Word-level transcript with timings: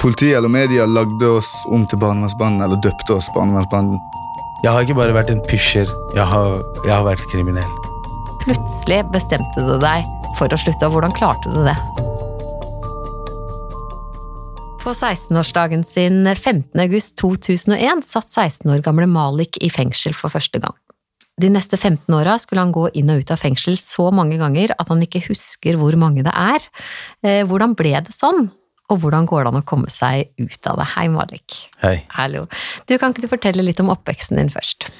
Politiet 0.00 0.36
eller 0.36 0.48
media 0.48 0.86
lagde 0.86 1.28
oss 1.28 1.48
om 1.68 1.82
til 1.84 1.98
barnevernsbanden, 2.00 2.62
eller 2.64 2.78
døpte 2.80 3.18
oss 3.18 3.26
barnevernsbanden. 3.34 3.98
Jeg 4.64 4.72
har 4.72 4.84
ikke 4.84 4.96
bare 4.96 5.12
vært 5.12 5.28
en 5.28 5.42
pusher, 5.44 5.88
jeg 6.16 6.24
har, 6.24 6.54
jeg 6.86 6.92
har 6.94 7.04
vært 7.04 7.24
kriminell. 7.28 7.74
Plutselig 8.40 9.02
bestemte 9.12 9.64
du 9.66 9.74
deg 9.82 10.06
for 10.38 10.48
å 10.48 10.58
slutte, 10.60 10.88
og 10.88 10.94
hvordan 10.94 11.12
klarte 11.16 11.52
du 11.52 11.60
det? 11.66 11.76
På 14.80 14.94
16-årsdagen 14.94 15.84
sin 15.84 16.22
15. 16.24 16.72
august 16.80 17.18
2001 17.20 18.00
satt 18.08 18.32
16 18.32 18.72
år 18.72 18.80
gamle 18.86 19.04
Malik 19.04 19.58
i 19.60 19.68
fengsel 19.68 20.16
for 20.16 20.32
første 20.32 20.62
gang. 20.62 20.78
De 21.40 21.50
neste 21.52 21.76
15 21.76 22.08
åra 22.16 22.38
skulle 22.40 22.64
han 22.64 22.72
gå 22.72 22.86
inn 22.96 23.12
og 23.12 23.20
ut 23.20 23.34
av 23.36 23.40
fengsel 23.44 23.76
så 23.80 24.08
mange 24.16 24.40
ganger 24.40 24.72
at 24.80 24.88
han 24.88 25.04
ikke 25.04 25.26
husker 25.28 25.76
hvor 25.80 25.92
mange 26.00 26.24
det 26.24 26.32
er. 26.32 26.64
Eh, 27.20 27.42
Hvordan 27.48 27.76
ble 27.76 27.94
det 28.08 28.16
sånn, 28.16 28.48
og 28.90 29.00
hvordan 29.02 29.26
går 29.30 29.44
det 29.44 29.52
an 29.52 29.62
å 29.62 29.66
komme 29.66 29.90
seg 29.94 30.32
ut 30.40 30.68
av 30.70 30.80
det? 30.80 30.88
Hei, 30.96 31.06
Malik. 31.12 31.56
Hei. 31.82 31.96
Hallo. 32.16 32.44
Du, 32.88 32.96
Kan 32.98 33.14
ikke 33.14 33.24
du 33.24 33.30
fortelle 33.30 33.64
litt 33.64 33.80
om 33.82 33.92
oppveksten 33.94 34.40
din 34.40 34.52
først? 34.52 34.90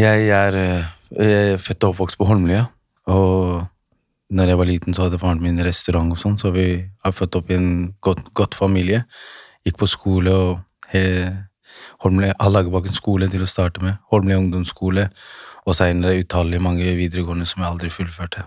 Jeg 0.00 0.28
er, 0.32 0.56
eh, 0.56 0.88
jeg 1.12 1.54
er 1.54 1.60
født 1.60 1.84
og 1.84 1.94
oppvokst 1.94 2.18
på 2.20 2.28
Holmlia, 2.28 2.66
og 3.08 3.66
når 4.30 4.50
jeg 4.50 4.58
var 4.58 4.68
liten, 4.68 4.94
så 4.94 5.06
hadde 5.06 5.20
faren 5.22 5.42
min 5.42 5.60
restaurant 5.62 6.10
og 6.12 6.18
sånn, 6.18 6.38
så 6.40 6.50
vi 6.52 6.66
er 6.82 7.14
født 7.14 7.38
opp 7.38 7.50
i 7.50 7.56
en 7.56 7.94
godt, 8.02 8.24
godt 8.34 8.56
familie. 8.58 9.04
Gikk 9.64 9.78
på 9.78 9.88
skole 9.90 10.32
og 10.34 10.58
he, 10.90 11.04
Holmlia, 12.02 12.34
Hallagerbakken 12.40 12.96
skole 12.96 13.28
til 13.30 13.44
å 13.44 13.50
starte 13.50 13.84
med, 13.84 14.00
Holmlia 14.10 14.40
ungdomsskole, 14.40 15.08
og 15.66 15.74
senere 15.78 16.18
utallige 16.22 16.62
mange 16.62 16.92
videregående 16.98 17.46
som 17.46 17.62
jeg 17.62 17.70
aldri 17.70 17.90
fullførte. 17.90 18.46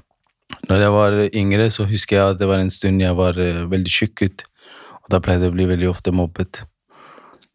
Når 0.70 0.84
jeg 0.84 0.94
var 0.94 1.18
yngre, 1.30 1.70
så 1.74 1.86
husker 1.90 2.18
jeg 2.18 2.34
at 2.34 2.40
det 2.40 2.48
var 2.50 2.62
en 2.62 2.74
stund 2.74 3.02
jeg 3.02 3.18
var 3.18 3.38
eh, 3.42 3.66
veldig 3.70 3.92
tjukk 3.94 4.26
ut, 4.26 4.44
og 5.04 5.12
da 5.14 5.22
pleide 5.22 5.48
jeg 5.48 5.54
å 5.54 5.58
bli 5.58 5.68
veldig 5.70 5.90
ofte 5.90 6.14
mobbet. 6.14 6.64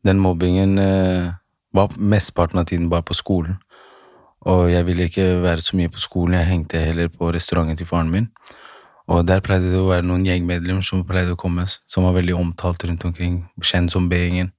Den 0.06 0.20
mobbingen 0.22 0.78
eh, 0.78 1.32
var 1.74 1.94
mesteparten 1.98 2.62
av 2.62 2.68
tiden 2.70 2.90
bare 2.92 3.06
på 3.06 3.16
skolen. 3.18 3.58
Og 4.44 4.68
jeg 4.68 4.84
ville 4.86 5.06
ikke 5.08 5.26
være 5.42 5.64
så 5.64 5.76
mye 5.78 5.90
på 5.90 6.02
skolen, 6.02 6.36
jeg 6.38 6.50
hengte 6.50 6.82
heller 6.82 7.08
på 7.08 7.30
restauranten 7.32 7.78
til 7.80 7.88
faren 7.88 8.12
min. 8.12 8.28
Og 9.08 9.24
der 9.28 9.42
pleide 9.44 9.72
det 9.72 9.80
å 9.80 9.88
være 9.88 10.06
noen 10.06 10.24
gjengmedlemmer 10.24 10.84
som 10.84 11.04
pleide 11.08 11.34
å 11.34 11.40
komme, 11.40 11.66
som 11.68 12.06
var 12.06 12.14
veldig 12.16 12.36
omtalt 12.36 12.84
rundt 12.88 13.04
omkring, 13.04 13.42
kjent 13.62 13.92
som 13.92 14.08
B-gjengen. 14.08 14.52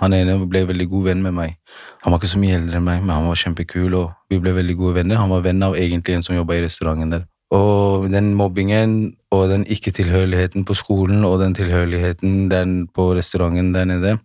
Han 0.00 0.16
ene 0.16 0.34
ble 0.50 0.64
veldig 0.66 0.88
god 0.90 1.04
venn 1.10 1.22
med 1.22 1.36
meg. 1.36 1.58
Han 2.02 2.12
var 2.12 2.20
ikke 2.20 2.32
så 2.32 2.40
mye 2.42 2.56
eldre 2.58 2.80
enn 2.80 2.88
meg, 2.88 3.04
men 3.04 3.14
han 3.14 3.28
var 3.28 3.38
kjempekul, 3.38 3.94
og 3.94 4.32
vi 4.32 4.40
ble 4.42 4.54
veldig 4.56 4.76
gode 4.80 4.96
venner. 4.98 5.20
Han 5.20 5.30
var 5.30 5.44
venn 5.44 5.62
av 5.62 5.76
egentlig 5.78 6.16
en 6.16 6.24
som 6.26 6.34
jobba 6.34 6.56
i 6.56 6.64
restauranten 6.64 7.12
der. 7.12 7.28
Og 7.52 8.08
den 8.08 8.32
mobbingen 8.38 9.14
og 9.32 9.50
den 9.50 9.66
ikke-tilhørigheten 9.68 10.64
på 10.64 10.76
skolen 10.78 11.24
og 11.28 11.38
den 11.42 11.54
tilhørigheten 11.56 12.86
på 12.96 13.10
restauranten 13.16 13.74
der 13.74 13.88
nede, 13.88 14.16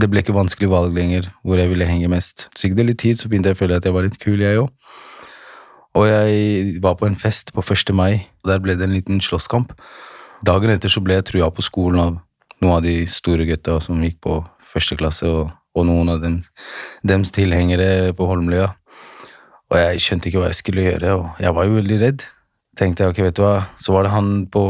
det 0.00 0.08
ble 0.10 0.22
ikke 0.24 0.34
vanskelig 0.34 0.70
valg 0.72 0.94
lenger 0.96 1.28
hvor 1.44 1.60
jeg 1.60 1.70
ville 1.70 1.86
henge 1.86 2.08
mest. 2.08 2.48
Så 2.56 2.66
gikk 2.68 2.78
det 2.78 2.86
litt 2.88 3.02
tid, 3.04 3.20
så 3.20 3.28
begynte 3.28 3.52
jeg 3.52 3.58
å 3.58 3.60
føle 3.60 3.76
at 3.78 3.84
jeg 3.84 3.94
var 3.94 4.06
litt 4.08 4.18
kul, 4.22 4.40
jeg 4.40 4.62
òg. 4.62 4.72
Og 5.94 6.08
jeg 6.08 6.78
var 6.82 6.96
på 6.98 7.06
en 7.06 7.18
fest 7.18 7.52
på 7.54 7.62
1. 7.62 7.92
mai, 7.94 8.24
og 8.42 8.50
der 8.50 8.62
ble 8.64 8.74
det 8.74 8.88
en 8.88 8.96
liten 8.96 9.20
slåsskamp. 9.22 9.76
Dagen 10.44 10.72
etter 10.72 10.90
så 10.90 11.02
ble 11.04 11.20
jeg 11.20 11.28
trua 11.28 11.52
på 11.54 11.62
skolen 11.62 12.00
av 12.02 12.16
noen 12.64 12.78
av 12.80 12.82
de 12.82 13.04
store 13.10 13.46
gutta 13.46 13.76
som 13.84 14.02
gikk 14.02 14.18
på 14.24 14.40
første 14.72 14.98
klasse, 14.98 15.28
og, 15.28 15.52
og 15.76 15.86
noen 15.86 16.10
av 16.16 16.24
dem, 16.24 16.40
dems 17.06 17.30
tilhengere 17.34 18.10
på 18.16 18.26
Holmlia. 18.26 18.72
Og 19.70 19.78
jeg 19.78 20.02
skjønte 20.02 20.30
ikke 20.30 20.42
hva 20.42 20.50
jeg 20.50 20.58
skulle 20.58 20.88
gjøre, 20.88 21.14
og 21.20 21.44
jeg 21.44 21.54
var 21.54 21.68
jo 21.68 21.78
veldig 21.78 22.00
redd. 22.02 22.26
Tenkte 22.78 23.04
jeg, 23.04 23.12
ok, 23.12 23.20
vet 23.28 23.36
du 23.38 23.44
hva, 23.44 23.54
Så 23.78 23.94
var 23.94 24.06
det 24.06 24.14
han 24.14 24.46
på 24.50 24.64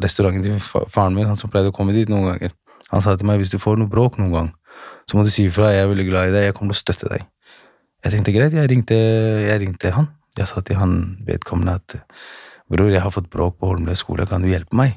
restauranten 0.00 0.44
til 0.44 0.60
faren 0.62 1.16
min, 1.16 1.28
han 1.28 1.36
som 1.36 1.52
pleide 1.52 1.72
å 1.72 1.76
komme 1.76 1.92
dit 1.96 2.08
noen 2.08 2.30
ganger. 2.32 2.54
Han 2.90 3.04
sa 3.04 3.14
til 3.16 3.28
meg 3.28 3.42
hvis 3.42 3.52
du 3.52 3.58
får 3.60 3.78
noe 3.78 3.90
bråk 3.90 4.16
noen 4.18 4.32
gang, 4.34 4.48
så 5.06 5.18
må 5.18 5.24
du 5.26 5.30
si 5.32 5.46
ifra, 5.46 5.70
jeg 5.74 5.84
er 5.84 5.90
veldig 5.90 6.06
glad 6.08 6.30
i 6.30 6.34
deg, 6.34 6.46
jeg 6.48 6.56
kommer 6.56 6.74
til 6.74 6.80
å 6.80 6.84
støtte 6.84 7.10
deg. 7.12 7.26
Jeg 8.00 8.14
tenkte 8.14 8.34
greit, 8.34 8.56
jeg 8.56 8.70
ringte, 8.72 8.96
jeg 9.44 9.60
ringte 9.60 9.92
han. 9.92 10.08
Jeg 10.38 10.48
sa 10.48 10.62
til 10.64 10.78
han 10.80 10.94
vedkommende 11.26 11.76
at 11.76 11.98
bror, 12.70 12.88
jeg 12.88 13.02
har 13.04 13.12
fått 13.12 13.28
bråk 13.32 13.58
på 13.60 13.72
Holmlia 13.72 13.98
skole, 13.98 14.26
kan 14.30 14.42
du 14.42 14.48
hjelpe 14.48 14.78
meg? 14.78 14.96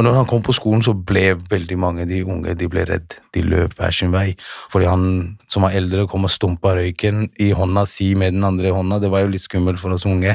Og 0.00 0.04
når 0.06 0.14
han 0.16 0.24
kom 0.24 0.40
på 0.40 0.54
skolen, 0.56 0.80
så 0.80 0.94
ble 0.96 1.34
veldig 1.50 1.76
mange 1.76 2.06
de 2.08 2.22
unge 2.24 2.54
de 2.56 2.68
ble 2.72 2.86
redd. 2.88 3.18
De 3.36 3.42
løp 3.44 3.74
hver 3.76 3.92
sin 3.92 4.14
vei. 4.14 4.30
Fordi 4.72 4.86
han 4.88 5.02
som 5.44 5.66
var 5.66 5.76
eldre, 5.76 6.06
kom 6.08 6.24
og 6.24 6.32
stumpa 6.32 6.72
røyken 6.78 7.26
i 7.36 7.50
hånda 7.52 7.82
si 7.84 8.14
med 8.16 8.32
den 8.32 8.46
andre 8.48 8.72
hånda. 8.72 8.96
Det 9.02 9.10
var 9.12 9.26
jo 9.26 9.34
litt 9.34 9.44
skummelt 9.44 9.82
for 9.82 9.92
oss 9.92 10.08
unge. 10.08 10.32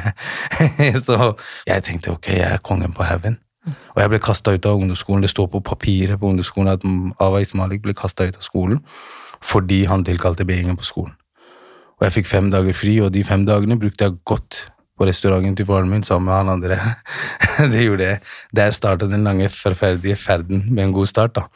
så 1.07 1.31
jeg 1.65 1.85
tenkte 1.87 2.13
ok, 2.13 2.29
jeg 2.37 2.51
er 2.51 2.61
kongen 2.61 2.93
på 2.93 3.09
haugen. 3.09 3.39
Og 3.95 4.03
jeg 4.03 4.13
ble 4.13 4.21
kasta 4.21 4.53
ut 4.53 4.69
av 4.69 4.77
ungdomsskolen. 4.77 5.25
Det 5.25 5.33
står 5.33 5.49
på 5.55 5.63
papiret 5.65 6.21
på 6.21 6.29
ungdomsskolen 6.29 6.75
at 6.75 6.85
Awais 7.25 7.55
Malik 7.57 7.81
ble 7.81 7.97
kasta 7.97 8.29
ut 8.29 8.37
av 8.37 8.45
skolen 8.45 8.83
fordi 9.45 9.83
han 9.85 10.01
tilkalte 10.05 10.45
B-gjengen 10.47 10.77
på 10.79 10.85
skolen. 10.87 11.17
Og 11.99 12.05
jeg 12.07 12.13
fikk 12.15 12.29
fem 12.31 12.47
dager 12.49 12.73
fri, 12.73 12.95
og 13.03 13.11
de 13.13 13.21
fem 13.27 13.43
dagene 13.45 13.77
brukte 13.77 14.07
jeg 14.07 14.17
godt 14.25 14.63
på 14.95 15.07
restauranten 15.09 15.57
til 15.57 15.67
faren 15.67 15.91
min 15.91 16.05
sammen 16.07 16.29
med 16.29 16.37
han 16.39 16.53
andre. 16.55 16.79
det 17.73 17.83
gjorde 17.83 18.09
jeg. 18.09 18.21
Der 18.55 18.75
starta 18.75 19.09
den 19.11 19.27
lange, 19.27 19.49
forferdelige 19.51 20.19
ferden 20.19 20.63
med 20.69 20.87
en 20.87 20.95
god 20.95 21.11
start, 21.11 21.35
da. 21.35 21.47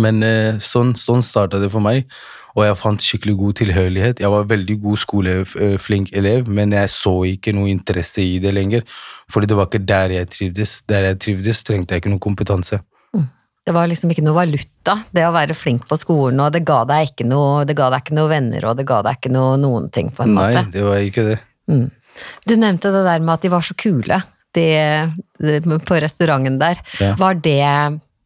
Men 0.00 0.22
eh, 0.24 0.56
sånn, 0.62 0.94
sånn 0.96 1.22
starta 1.26 1.58
det 1.60 1.68
for 1.72 1.84
meg, 1.84 2.06
og 2.54 2.64
jeg 2.64 2.78
fant 2.80 3.02
skikkelig 3.02 3.34
god 3.40 3.58
tilhørighet. 3.60 4.22
Jeg 4.22 4.30
var 4.32 4.46
veldig 4.48 4.78
god 4.86 5.00
skoleflink 5.02 6.14
elev, 6.16 6.48
men 6.48 6.72
jeg 6.72 6.92
så 6.94 7.12
ikke 7.28 7.52
noe 7.56 7.68
interesse 7.72 8.22
i 8.22 8.38
det 8.42 8.54
lenger, 8.54 8.86
fordi 9.32 9.50
det 9.50 9.58
var 9.58 9.68
ikke 9.68 9.84
der 9.84 10.14
jeg 10.14 10.30
trivdes. 10.32 10.78
Der 10.88 11.10
jeg 11.10 11.20
trivdes, 11.26 11.62
trengte 11.66 11.96
jeg 11.96 12.04
ikke 12.04 12.14
noe 12.14 12.22
kompetanse. 12.22 12.80
Det 13.64 13.72
var 13.72 13.88
liksom 13.88 14.10
ikke 14.12 14.22
noe 14.26 14.36
valuta, 14.36 14.98
det 15.16 15.22
å 15.24 15.32
være 15.32 15.54
flink 15.56 15.86
på 15.88 15.96
skolen, 15.96 16.40
og 16.44 16.50
det 16.52 16.66
ga 16.68 16.82
deg 16.88 17.14
ikke 17.14 17.24
noe, 17.24 17.62
det 17.64 17.76
ga 17.78 17.86
deg 17.94 18.02
ikke 18.04 18.16
noe 18.18 18.28
venner, 18.28 18.66
og 18.68 18.76
det 18.76 18.84
ga 18.90 18.98
deg 19.06 19.16
ikke 19.16 19.32
noe, 19.32 19.54
noen 19.60 19.86
ting, 19.92 20.10
på 20.12 20.26
en 20.26 20.34
Nei, 20.36 20.50
måte. 20.52 20.64
det 20.74 20.82
var 20.84 21.00
ikke 21.00 21.24
det. 21.30 21.38
Mm. 21.72 21.86
Du 22.48 22.56
nevnte 22.56 22.92
det 22.94 23.04
der 23.06 23.22
med 23.24 23.36
at 23.36 23.44
de 23.44 23.52
var 23.52 23.64
så 23.64 23.76
kule 23.78 24.22
de, 24.54 24.66
de, 25.42 25.78
på 25.82 26.00
restauranten 26.02 26.58
der. 26.60 26.80
Ja. 27.00 27.14
Var 27.18 27.40
det 27.42 27.62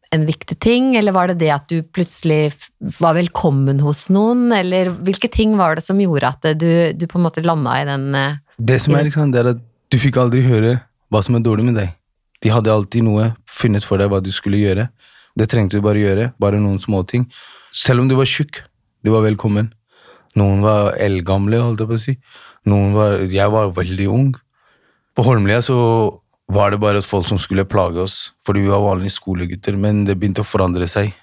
en 0.09 0.25
viktig 0.25 0.57
ting, 0.61 0.95
eller 0.97 1.13
var 1.13 1.29
det 1.29 1.39
det 1.43 1.51
at 1.53 1.67
du 1.69 1.83
plutselig 1.85 2.55
var 2.97 3.13
velkommen 3.17 3.81
hos 3.83 4.07
noen, 4.13 4.47
eller 4.55 4.89
hvilke 5.05 5.29
ting 5.29 5.53
var 5.59 5.77
det 5.77 5.85
som 5.85 5.99
gjorde 6.01 6.31
at 6.31 6.47
du, 6.57 6.69
du 6.97 7.05
på 7.09 7.19
en 7.19 7.27
måte 7.27 7.45
landa 7.45 7.75
i 7.77 7.85
den 7.89 8.07
eh, 8.17 8.39
Det 8.57 8.79
som 8.81 8.97
er, 8.97 9.11
sant, 9.13 9.35
det 9.35 9.43
er 9.43 9.51
at 9.53 9.61
du 9.89 9.97
fikk 10.01 10.17
aldri 10.21 10.41
høre 10.45 10.79
hva 11.13 11.21
som 11.25 11.37
er 11.37 11.45
dårlig 11.45 11.67
med 11.69 11.77
deg. 11.77 11.93
De 12.41 12.51
hadde 12.53 12.73
alltid 12.73 13.05
noe 13.05 13.33
funnet 13.49 13.85
for 13.85 14.01
deg 14.01 14.09
hva 14.11 14.21
du 14.23 14.31
skulle 14.33 14.61
gjøre. 14.61 14.87
Det 15.37 15.49
trengte 15.51 15.77
du 15.77 15.85
bare 15.85 16.01
gjøre, 16.01 16.31
bare 16.41 16.61
noen 16.61 16.79
småting. 16.81 17.27
Selv 17.75 18.01
om 18.03 18.09
du 18.09 18.15
var 18.17 18.29
tjukk, 18.29 18.63
du 19.05 19.13
var 19.13 19.25
velkommen. 19.25 19.71
Noen 20.37 20.61
var 20.61 20.93
eldgamle, 21.01 21.61
holdt 21.63 21.81
jeg 21.81 21.89
på 21.89 21.97
å 21.97 22.03
si. 22.03 22.15
Noen 22.69 22.93
var, 22.93 23.23
jeg 23.31 23.53
var 23.53 23.71
veldig 23.73 24.09
ung. 24.13 24.29
På 25.17 25.25
Holmlia 25.25 25.61
så 25.65 25.79
var 26.49 26.73
det 26.73 26.81
bare 26.81 27.01
folk 27.05 27.27
som 27.29 27.39
skulle 27.41 27.67
plage 27.69 28.01
oss, 28.01 28.19
fordi 28.45 28.65
vi 28.65 28.71
var 28.73 28.85
vanlige 28.85 29.15
skolegutter, 29.17 29.77
men 29.77 30.05
det 30.07 30.17
begynte 30.19 30.45
å 30.45 30.47
forandre 30.47 30.87
seg. 30.89 31.13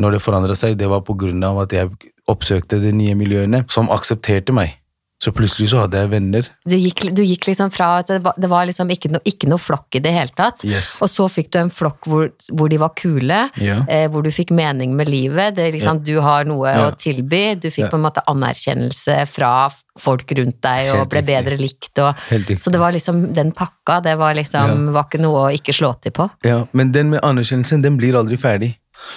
Når 0.00 0.16
det 0.16 0.24
forandret 0.24 0.58
seg, 0.60 0.76
det 0.80 0.88
var 0.88 1.02
på 1.04 1.16
grunn 1.20 1.44
av 1.44 1.60
at 1.66 1.74
jeg 1.76 1.92
oppsøkte 2.30 2.80
de 2.80 2.94
nye 2.96 3.16
miljøene 3.18 3.62
som 3.72 3.90
aksepterte 3.92 4.54
meg. 4.56 4.78
Så 5.18 5.32
plutselig 5.32 5.70
så 5.70 5.78
hadde 5.80 5.96
jeg 5.96 6.10
venner. 6.12 6.48
Du 6.68 6.74
gikk, 6.76 7.06
du 7.16 7.22
gikk 7.24 7.46
liksom 7.48 7.70
fra 7.72 7.86
at 8.02 8.10
det 8.12 8.18
var, 8.22 8.34
det 8.36 8.50
var 8.52 8.66
liksom 8.68 8.90
ikke, 8.92 9.08
no, 9.14 9.20
ikke 9.24 9.48
noe 9.48 9.56
flokk 9.56 9.96
i 9.96 10.02
det 10.04 10.12
hele 10.12 10.28
tatt, 10.36 10.60
Yes. 10.68 10.98
og 11.00 11.08
så 11.08 11.24
fikk 11.32 11.48
du 11.54 11.58
en 11.62 11.70
flokk 11.72 12.04
hvor, 12.04 12.28
hvor 12.52 12.68
de 12.68 12.76
var 12.82 12.92
kule, 13.00 13.38
Ja. 13.56 13.78
eh, 13.88 14.08
hvor 14.12 14.22
du 14.22 14.28
fikk 14.30 14.50
mening 14.52 14.92
med 14.94 15.08
livet. 15.08 15.54
Det, 15.56 15.70
liksom, 15.72 16.02
Du 16.04 16.20
har 16.20 16.44
noe 16.44 16.68
Ja. 16.68 16.90
å 16.90 16.96
tilby. 17.00 17.58
Du 17.58 17.70
fikk 17.70 17.88
på 17.90 17.94
en 17.96 18.02
måte 18.04 18.20
anerkjennelse 18.28 19.26
fra 19.28 19.70
folk 19.98 20.28
rundt 20.36 20.60
deg 20.60 20.90
og 20.92 20.98
Helt 20.98 21.08
ble 21.08 21.22
riktig. 21.22 21.32
bedre 21.32 21.58
likt. 21.58 21.98
Og, 21.98 22.60
så 22.60 22.70
det 22.70 22.78
var 22.80 22.92
liksom 22.92 23.32
den 23.32 23.52
pakka, 23.52 24.02
det 24.04 24.18
var 24.18 24.34
liksom 24.34 24.92
var 24.92 25.04
ikke 25.08 25.20
noe 25.22 25.48
å 25.48 25.52
ikke 25.54 25.72
slå 25.72 25.94
til 26.02 26.12
på. 26.12 26.28
Ja, 26.44 26.66
men 26.74 26.92
den 26.92 27.08
med 27.10 27.20
anerkjennelsen, 27.22 27.80
den 27.82 27.96
blir 27.96 28.12
aldri 28.14 28.36
ferdig. 28.36 28.74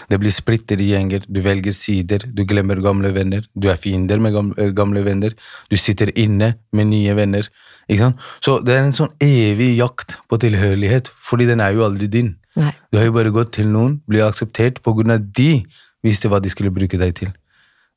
Det 0.09 0.19
blir 0.21 0.33
splitter 0.33 0.81
i 0.81 0.89
gjenger, 0.91 1.25
du 1.27 1.41
velger 1.45 1.75
sider, 1.75 2.25
du 2.25 2.43
glemmer 2.49 2.81
gamle 2.83 3.11
venner, 3.15 3.45
du 3.55 3.69
er 3.71 3.79
fiender 3.79 4.21
med 4.23 4.35
gamle, 4.35 4.69
gamle 4.77 5.03
venner, 5.05 5.35
du 5.69 5.77
sitter 5.77 6.11
inne 6.19 6.53
med 6.75 6.91
nye 6.91 7.15
venner. 7.17 7.49
Ikke 7.89 8.05
sant? 8.05 8.25
Så 8.45 8.59
det 8.65 8.75
er 8.75 8.85
en 8.85 8.95
sånn 8.95 9.13
evig 9.23 9.73
jakt 9.79 10.19
på 10.29 10.39
tilhørighet, 10.41 11.11
fordi 11.25 11.49
den 11.49 11.63
er 11.65 11.75
jo 11.77 11.85
aldri 11.87 12.09
din. 12.11 12.35
Nei. 12.59 12.73
Du 12.91 12.99
har 12.99 13.07
jo 13.07 13.15
bare 13.15 13.33
gått 13.33 13.53
til 13.57 13.69
noen, 13.71 13.99
blir 14.09 14.27
akseptert 14.27 14.81
på 14.85 14.95
grunn 14.97 15.15
av 15.15 15.23
de 15.37 15.63
visste 16.05 16.31
hva 16.31 16.41
de 16.43 16.51
skulle 16.51 16.73
bruke 16.73 16.99
deg 16.99 17.15
til. 17.17 17.31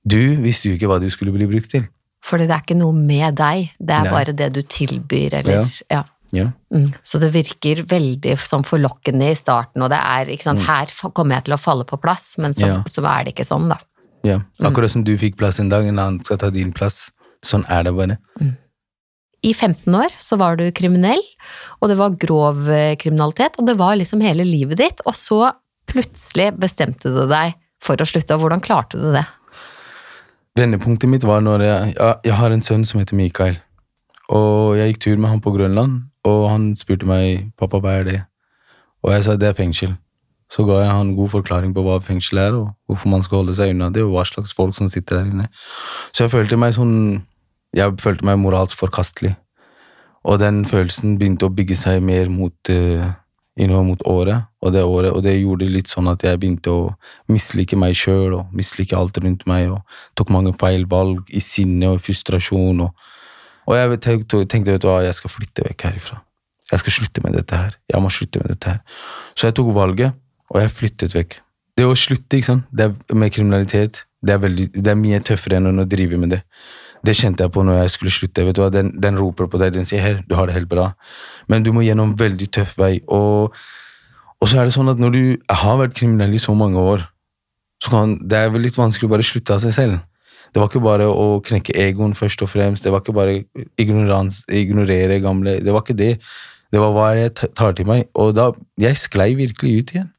Du 0.03 0.19
visste 0.43 0.71
jo 0.71 0.77
ikke 0.77 0.91
hva 0.91 0.99
du 1.03 1.09
skulle 1.13 1.35
bli 1.35 1.47
brukt 1.51 1.71
til. 1.75 1.87
Fordi 2.23 2.47
det 2.47 2.55
er 2.55 2.63
ikke 2.63 2.79
noe 2.79 2.95
med 2.95 3.35
deg, 3.39 3.73
det 3.83 3.95
er 3.97 4.07
Nei. 4.07 4.13
bare 4.15 4.35
det 4.39 4.49
du 4.55 4.61
tilbyr, 4.63 5.41
eller 5.41 5.59
ja. 5.59 5.65
Ja. 5.91 6.03
Mm. 6.33 6.89
Så 7.05 7.19
det 7.21 7.29
virker 7.35 7.83
veldig 7.85 8.39
sånn 8.41 8.65
forlokkende 8.65 9.31
i 9.31 9.37
starten, 9.37 9.83
og 9.85 9.91
det 9.93 9.99
er 10.01 10.31
ikke 10.33 10.47
sant, 10.47 10.63
her 10.65 10.89
kommer 11.13 11.37
jeg 11.37 11.45
til 11.51 11.55
å 11.55 11.61
falle 11.61 11.85
på 11.85 11.99
plass, 12.01 12.39
men 12.39 12.55
så, 12.57 12.65
Mm. 12.65 12.73
Ja. 12.73 12.83
så 12.89 13.05
er 13.05 13.25
det 13.25 13.35
ikke 13.35 13.45
sånn, 13.49 13.69
da. 13.69 13.79
ja. 14.25 14.39
Akkurat 14.65 14.91
som 14.91 15.05
du 15.05 15.13
fikk 15.19 15.37
plass 15.37 15.61
en 15.61 15.69
dag, 15.69 15.85
en 15.85 15.99
annen 15.99 16.25
skal 16.25 16.39
ta 16.39 16.51
din 16.51 16.73
plass. 16.73 17.11
Sånn 17.45 17.65
er 17.69 17.83
det 17.85 17.93
bare. 17.95 18.17
I 19.45 19.53
15 19.53 19.93
år 19.99 20.11
så 20.23 20.39
var 20.39 20.57
du 20.57 20.71
kriminell, 20.71 21.21
og 21.83 21.89
det 21.91 21.97
var 21.99 22.11
grov 22.17 22.69
eh, 22.71 22.95
kriminalitet, 22.97 23.59
og 23.59 23.67
det 23.67 23.77
var 23.77 23.97
liksom 23.99 24.21
hele 24.23 24.45
livet 24.47 24.79
ditt, 24.79 25.01
og 25.05 25.15
så 25.19 25.53
plutselig 25.91 26.53
bestemte 26.63 27.11
du 27.11 27.27
deg 27.27 27.57
for 27.83 27.97
å 27.99 28.07
slutte, 28.07 28.37
og 28.39 28.45
hvordan 28.47 28.63
klarte 28.63 28.97
du 29.03 29.11
det? 29.13 29.25
Vendepunktet 30.57 31.09
mitt 31.11 31.25
var 31.25 31.41
når 31.43 31.65
jeg, 31.65 31.95
jeg, 31.97 32.17
jeg 32.29 32.37
har 32.39 32.51
en 32.55 32.61
sønn 32.65 32.85
som 32.87 33.01
heter 33.01 33.17
Mikael. 33.19 33.57
Og 34.33 34.77
jeg 34.79 34.93
gikk 34.93 35.01
tur 35.03 35.17
med 35.21 35.33
han 35.33 35.41
på 35.45 35.53
Grønland, 35.57 36.05
og 36.29 36.49
han 36.51 36.71
spurte 36.79 37.09
meg 37.09 37.51
pappa, 37.59 37.81
hva 37.83 37.99
er 38.01 38.09
det? 38.09 38.21
Og 39.03 39.13
jeg 39.15 39.27
sa 39.27 39.37
det 39.37 39.51
er 39.51 39.59
fengsel. 39.59 39.97
Så 40.53 40.67
ga 40.69 40.83
jeg 40.83 40.93
han 40.93 41.15
god 41.17 41.31
forklaring 41.33 41.73
på 41.75 41.83
hva 41.87 41.97
fengsel 42.05 42.39
er, 42.43 42.57
og 42.57 42.73
hvorfor 42.87 43.09
man 43.09 43.25
skal 43.25 43.41
holde 43.41 43.57
seg 43.57 43.73
unna 43.73 43.89
det, 43.91 44.05
og 44.05 44.13
hva 44.15 44.25
slags 44.29 44.53
folk 44.55 44.77
som 44.77 44.91
sitter 44.93 45.19
der 45.19 45.31
inne. 45.31 45.49
Så 46.13 46.27
jeg 46.27 46.35
følte 46.35 46.61
meg 46.61 46.77
sånn 46.79 47.23
Jeg 47.73 47.95
følte 48.05 48.27
meg 48.29 48.37
moralsk 48.37 48.77
forkastelig. 48.77 49.31
Og 50.29 50.37
den 50.43 50.59
følelsen 50.69 51.15
begynte 51.17 51.49
å 51.49 51.55
bygge 51.57 51.73
seg 51.81 52.03
mer 52.05 52.29
mot 52.29 52.69
uh, 52.69 53.07
innover 53.57 53.87
mot 53.87 54.03
året, 54.05 54.45
og 54.61 54.73
det 54.73 54.83
året, 54.85 55.13
og 55.13 55.23
det 55.25 55.35
gjorde 55.39 55.69
litt 55.69 55.89
sånn 55.89 56.11
at 56.13 56.23
jeg 56.25 56.39
begynte 56.41 56.73
å 56.73 56.83
mislike 57.33 57.77
meg 57.77 57.97
sjøl 57.97 58.39
og 58.39 58.53
mislike 58.57 58.97
alt 58.97 59.19
rundt 59.21 59.47
meg, 59.49 59.73
og 59.73 59.81
tok 60.17 60.33
mange 60.33 60.55
feil 60.61 60.87
valg 60.89 61.29
i 61.33 61.41
sinne 61.41 61.91
og 61.93 62.01
frustrasjon. 62.05 62.85
Og, 62.87 63.09
og 63.67 63.79
jeg 63.79 64.01
tenkte, 64.03 64.73
vet 64.73 64.83
du 64.83 64.89
hva, 64.91 65.01
jeg 65.05 65.15
skal 65.19 65.33
flytte 65.33 65.65
vekk 65.69 65.87
herifra. 65.89 66.21
Jeg 66.73 66.83
skal 66.83 66.95
slutte 66.97 67.23
med 67.25 67.37
dette 67.37 67.57
her. 67.59 67.75
Jeg 67.93 68.03
må 68.03 68.11
slutte 68.11 68.41
med 68.41 68.55
dette 68.55 68.71
her. 68.71 69.01
Så 69.37 69.49
jeg 69.49 69.57
tok 69.59 69.75
valget, 69.77 70.15
og 70.51 70.61
jeg 70.63 70.73
flyttet 70.73 71.15
vekk. 71.15 71.37
Det 71.77 71.89
å 71.89 71.97
slutte 71.97 72.39
ikke 72.39 72.49
sant? 72.49 72.65
Det 72.73 72.89
er 72.89 73.19
med 73.19 73.33
kriminalitet, 73.33 74.05
det 74.23 74.35
er, 74.37 74.41
veldig, 74.43 74.69
det 74.77 74.93
er 74.93 74.99
mye 74.99 75.21
tøffere 75.25 75.59
enn 75.59 75.83
å 75.83 75.89
drive 75.89 76.19
med 76.21 76.35
det. 76.37 76.43
Det 77.03 77.15
kjente 77.19 77.43
jeg 77.43 77.53
på 77.53 77.65
når 77.67 77.81
jeg 77.81 77.95
skulle 77.97 78.15
slutte. 78.15 78.45
vet 78.47 78.57
du 78.57 78.63
hva, 78.63 78.71
Den, 78.71 78.93
den 79.03 79.19
roper 79.19 79.49
på 79.51 79.59
deg, 79.59 79.73
den 79.75 79.89
sier 79.89 80.05
her, 80.05 80.21
du 80.27 80.37
har 80.39 80.47
det 80.47 80.55
helt 80.55 80.71
bra, 80.71 80.93
men 81.51 81.65
du 81.67 81.73
må 81.75 81.83
gjennom 81.83 82.15
veldig 82.19 82.49
tøff 82.55 82.77
vei. 82.79 83.01
Og, 83.09 83.57
og 84.39 84.49
så 84.49 84.61
er 84.61 84.69
det 84.69 84.77
sånn 84.77 84.93
at 84.93 85.03
når 85.03 85.17
du 85.17 85.23
har 85.51 85.81
vært 85.81 85.97
kriminell 85.99 86.35
i 86.35 86.43
så 86.43 86.55
mange 86.55 86.79
år, 86.79 87.09
så 87.83 87.91
kan 87.91 88.15
det 88.23 88.39
er 88.39 88.53
vel 88.55 88.63
litt 88.63 88.79
vanskelig 88.79 89.09
å 89.09 89.15
bare 89.17 89.27
slutte 89.27 89.57
av 89.57 89.65
seg 89.65 89.75
selv. 89.75 89.99
Det 90.53 90.61
var 90.61 90.69
ikke 90.69 90.85
bare 90.85 91.09
å 91.09 91.41
knekke 91.45 91.75
egoen 91.81 92.15
først 92.15 92.43
og 92.45 92.51
fremst, 92.53 92.85
det 92.85 92.93
var 92.93 93.01
ikke 93.01 93.17
bare 93.17 93.39
ignorans, 93.81 94.43
ignorere 94.53 95.21
gamle 95.25 95.59
Det 95.65 95.73
var 95.73 95.85
ikke 95.85 95.97
det. 95.99 96.13
Det 96.73 96.81
var 96.81 96.93
hva 96.93 97.09
jeg 97.17 97.35
tar 97.57 97.73
til 97.77 97.89
meg. 97.89 98.07
Og 98.15 98.35
da 98.37 98.53
Jeg 98.81 98.97
sklei 98.97 99.35
virkelig 99.35 99.79
ut 99.79 99.93
igjen. 99.93 100.13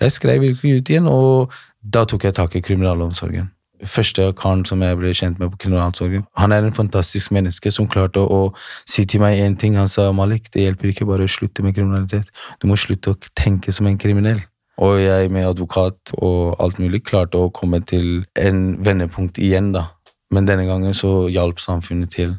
Jeg 0.00 0.12
sklei 0.12 0.38
virkelig 0.40 0.80
ut 0.80 0.90
igjen, 0.90 1.08
og 1.08 1.52
da 1.80 2.04
tok 2.04 2.24
jeg 2.24 2.34
tak 2.34 2.56
i 2.56 2.64
kriminalomsorgen 2.64 3.50
første 3.88 4.32
karen 4.36 4.64
som 4.68 4.82
jeg 4.84 4.98
ble 4.98 5.12
kjent 5.16 5.38
med 5.40 5.52
på 5.52 5.64
kriminalomsorgen. 5.64 6.24
Han 6.38 6.52
er 6.52 6.64
en 6.64 6.76
fantastisk 6.76 7.32
menneske 7.32 7.72
som 7.72 7.88
klarte 7.88 8.20
å, 8.20 8.26
å 8.50 8.88
si 8.88 9.06
til 9.08 9.22
meg 9.22 9.40
én 9.40 9.56
ting. 9.58 9.76
Han 9.80 9.88
sa 9.88 10.10
Malik, 10.12 10.50
det 10.52 10.66
hjelper 10.66 10.92
ikke 10.92 11.08
bare 11.08 11.26
å 11.26 11.30
slutte 11.30 11.64
med 11.64 11.76
kriminalitet. 11.76 12.30
Du 12.60 12.68
må 12.70 12.78
slutte 12.80 13.14
å 13.14 13.20
tenke 13.38 13.72
som 13.72 13.88
en 13.88 13.98
kriminell. 14.00 14.42
Og 14.80 15.00
jeg 15.02 15.30
med 15.32 15.44
advokat 15.44 16.12
og 16.18 16.54
alt 16.62 16.78
mulig 16.80 17.02
klarte 17.04 17.40
å 17.40 17.50
komme 17.52 17.82
til 17.84 18.22
en 18.40 18.78
vendepunkt 18.84 19.40
igjen, 19.42 19.74
da. 19.76 19.90
Men 20.32 20.46
denne 20.48 20.64
gangen 20.68 20.94
så 20.96 21.26
hjalp 21.32 21.60
samfunnet 21.60 22.12
til. 22.14 22.36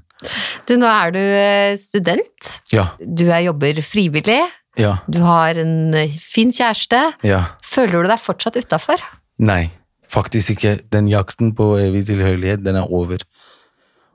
Du, 0.70 0.76
nå 0.80 0.88
er 0.88 1.14
du 1.14 1.20
eh, 1.20 1.76
student. 1.82 2.56
Ja. 2.74 2.92
Du 3.02 3.28
er 3.28 3.44
jobber 3.46 3.82
frivillig. 3.86 4.40
Ja. 4.80 4.96
Du 5.12 5.20
har 5.26 5.60
en 5.60 5.94
eh, 5.98 6.14
fin 6.22 6.54
kjæreste. 6.56 7.02
Ja. 7.28 7.44
Føler 7.68 8.06
du 8.06 8.12
deg 8.14 8.22
fortsatt 8.24 8.58
utafor? 8.62 9.04
Nei. 9.42 9.70
Faktisk 10.12 10.56
ikke. 10.56 10.78
Den 10.92 11.08
jakten 11.12 11.54
på 11.56 11.74
evig 11.80 12.06
tilhørighet, 12.10 12.64
den 12.66 12.80
er 12.80 12.90
over. 12.92 13.24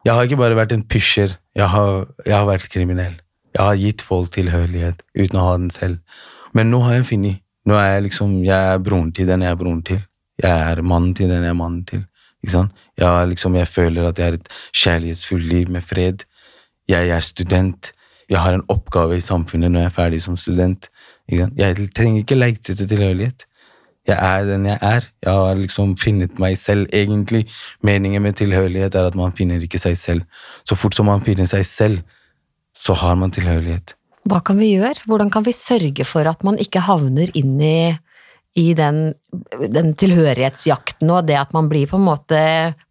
Jeg 0.06 0.14
har 0.14 0.26
ikke 0.28 0.38
bare 0.38 0.58
vært 0.58 0.74
en 0.74 0.84
pusher, 0.86 1.32
jeg 1.56 1.66
har, 1.72 2.04
jeg 2.22 2.34
har 2.36 2.44
vært 2.46 2.68
kriminell. 2.70 3.16
Jeg 3.56 3.64
har 3.64 3.78
gitt 3.80 4.04
folk 4.04 4.30
tilhørighet 4.36 5.00
uten 5.16 5.40
å 5.40 5.46
ha 5.48 5.56
den 5.56 5.72
selv. 5.74 5.98
Men 6.54 6.70
nå 6.70 6.82
har 6.84 7.00
jeg 7.00 7.08
funnet. 7.08 7.40
Nå 7.66 7.78
er 7.80 7.96
jeg 7.96 8.06
liksom, 8.08 8.36
jeg 8.46 8.74
er 8.74 8.82
broren 8.82 9.10
til 9.14 9.26
den 9.28 9.42
jeg 9.42 9.50
er 9.50 9.58
broren 9.58 9.82
til. 9.86 10.02
Jeg 10.42 10.52
er 10.52 10.82
mannen 10.82 11.14
til 11.16 11.30
den 11.32 11.42
jeg 11.42 11.50
er 11.50 11.58
mannen 11.58 11.82
til. 11.88 12.04
Ikke 12.44 12.52
sant? 12.52 12.84
Jeg, 12.98 13.28
liksom, 13.32 13.56
jeg 13.58 13.68
føler 13.68 14.08
at 14.08 14.18
jeg 14.18 14.26
har 14.26 14.38
et 14.38 14.48
kjærlighetsfullt 14.72 15.48
liv 15.50 15.70
med 15.74 15.82
fred. 15.82 16.22
Jeg 16.88 17.08
er 17.10 17.20
student. 17.20 17.92
Jeg 18.30 18.40
har 18.40 18.54
en 18.54 18.64
oppgave 18.68 19.16
i 19.16 19.24
samfunnet 19.24 19.70
når 19.70 19.80
jeg 19.80 19.90
er 19.90 19.98
ferdig 19.98 20.22
som 20.22 20.36
student. 20.36 20.88
Jeg 21.30 21.90
trenger 21.96 22.22
ikke 22.22 22.38
lete 22.38 22.74
etter 22.74 22.86
tilhørighet. 22.86 23.46
Jeg 24.06 24.18
er 24.22 24.44
den 24.46 24.66
jeg 24.66 24.78
er. 24.82 25.08
Jeg 25.22 25.32
har 25.32 25.54
liksom 25.58 25.96
funnet 25.98 26.38
meg 26.38 26.58
selv, 26.58 26.86
egentlig. 26.94 27.46
Meningen 27.82 28.22
med 28.22 28.38
tilhørighet 28.38 28.94
er 28.94 29.10
at 29.10 29.18
man 29.18 29.34
finner 29.34 29.62
ikke 29.62 29.80
seg 29.82 29.98
selv. 29.98 30.22
Så 30.64 30.78
fort 30.78 30.94
som 30.94 31.10
man 31.10 31.24
finner 31.26 31.48
seg 31.50 31.66
selv, 31.66 31.98
så 32.74 32.94
har 32.94 33.14
man 33.18 33.34
tilhørighet. 33.34 33.96
Hva 34.26 34.40
kan 34.42 34.58
vi 34.58 34.72
gjøre? 34.74 35.06
Hvordan 35.06 35.30
kan 35.30 35.44
vi 35.46 35.54
sørge 35.54 36.06
for 36.08 36.26
at 36.26 36.42
man 36.46 36.58
ikke 36.58 36.82
havner 36.86 37.30
inn 37.38 37.60
i, 37.62 37.94
i 38.58 38.72
den, 38.78 39.12
den, 39.60 39.92
tilhørighetsjakten 39.98 41.12
og 41.14 41.28
det 41.28 41.38
at 41.38 41.54
man 41.54 41.70
blir 41.70 41.86
på 41.90 42.00
en 42.00 42.08
måte 42.08 42.40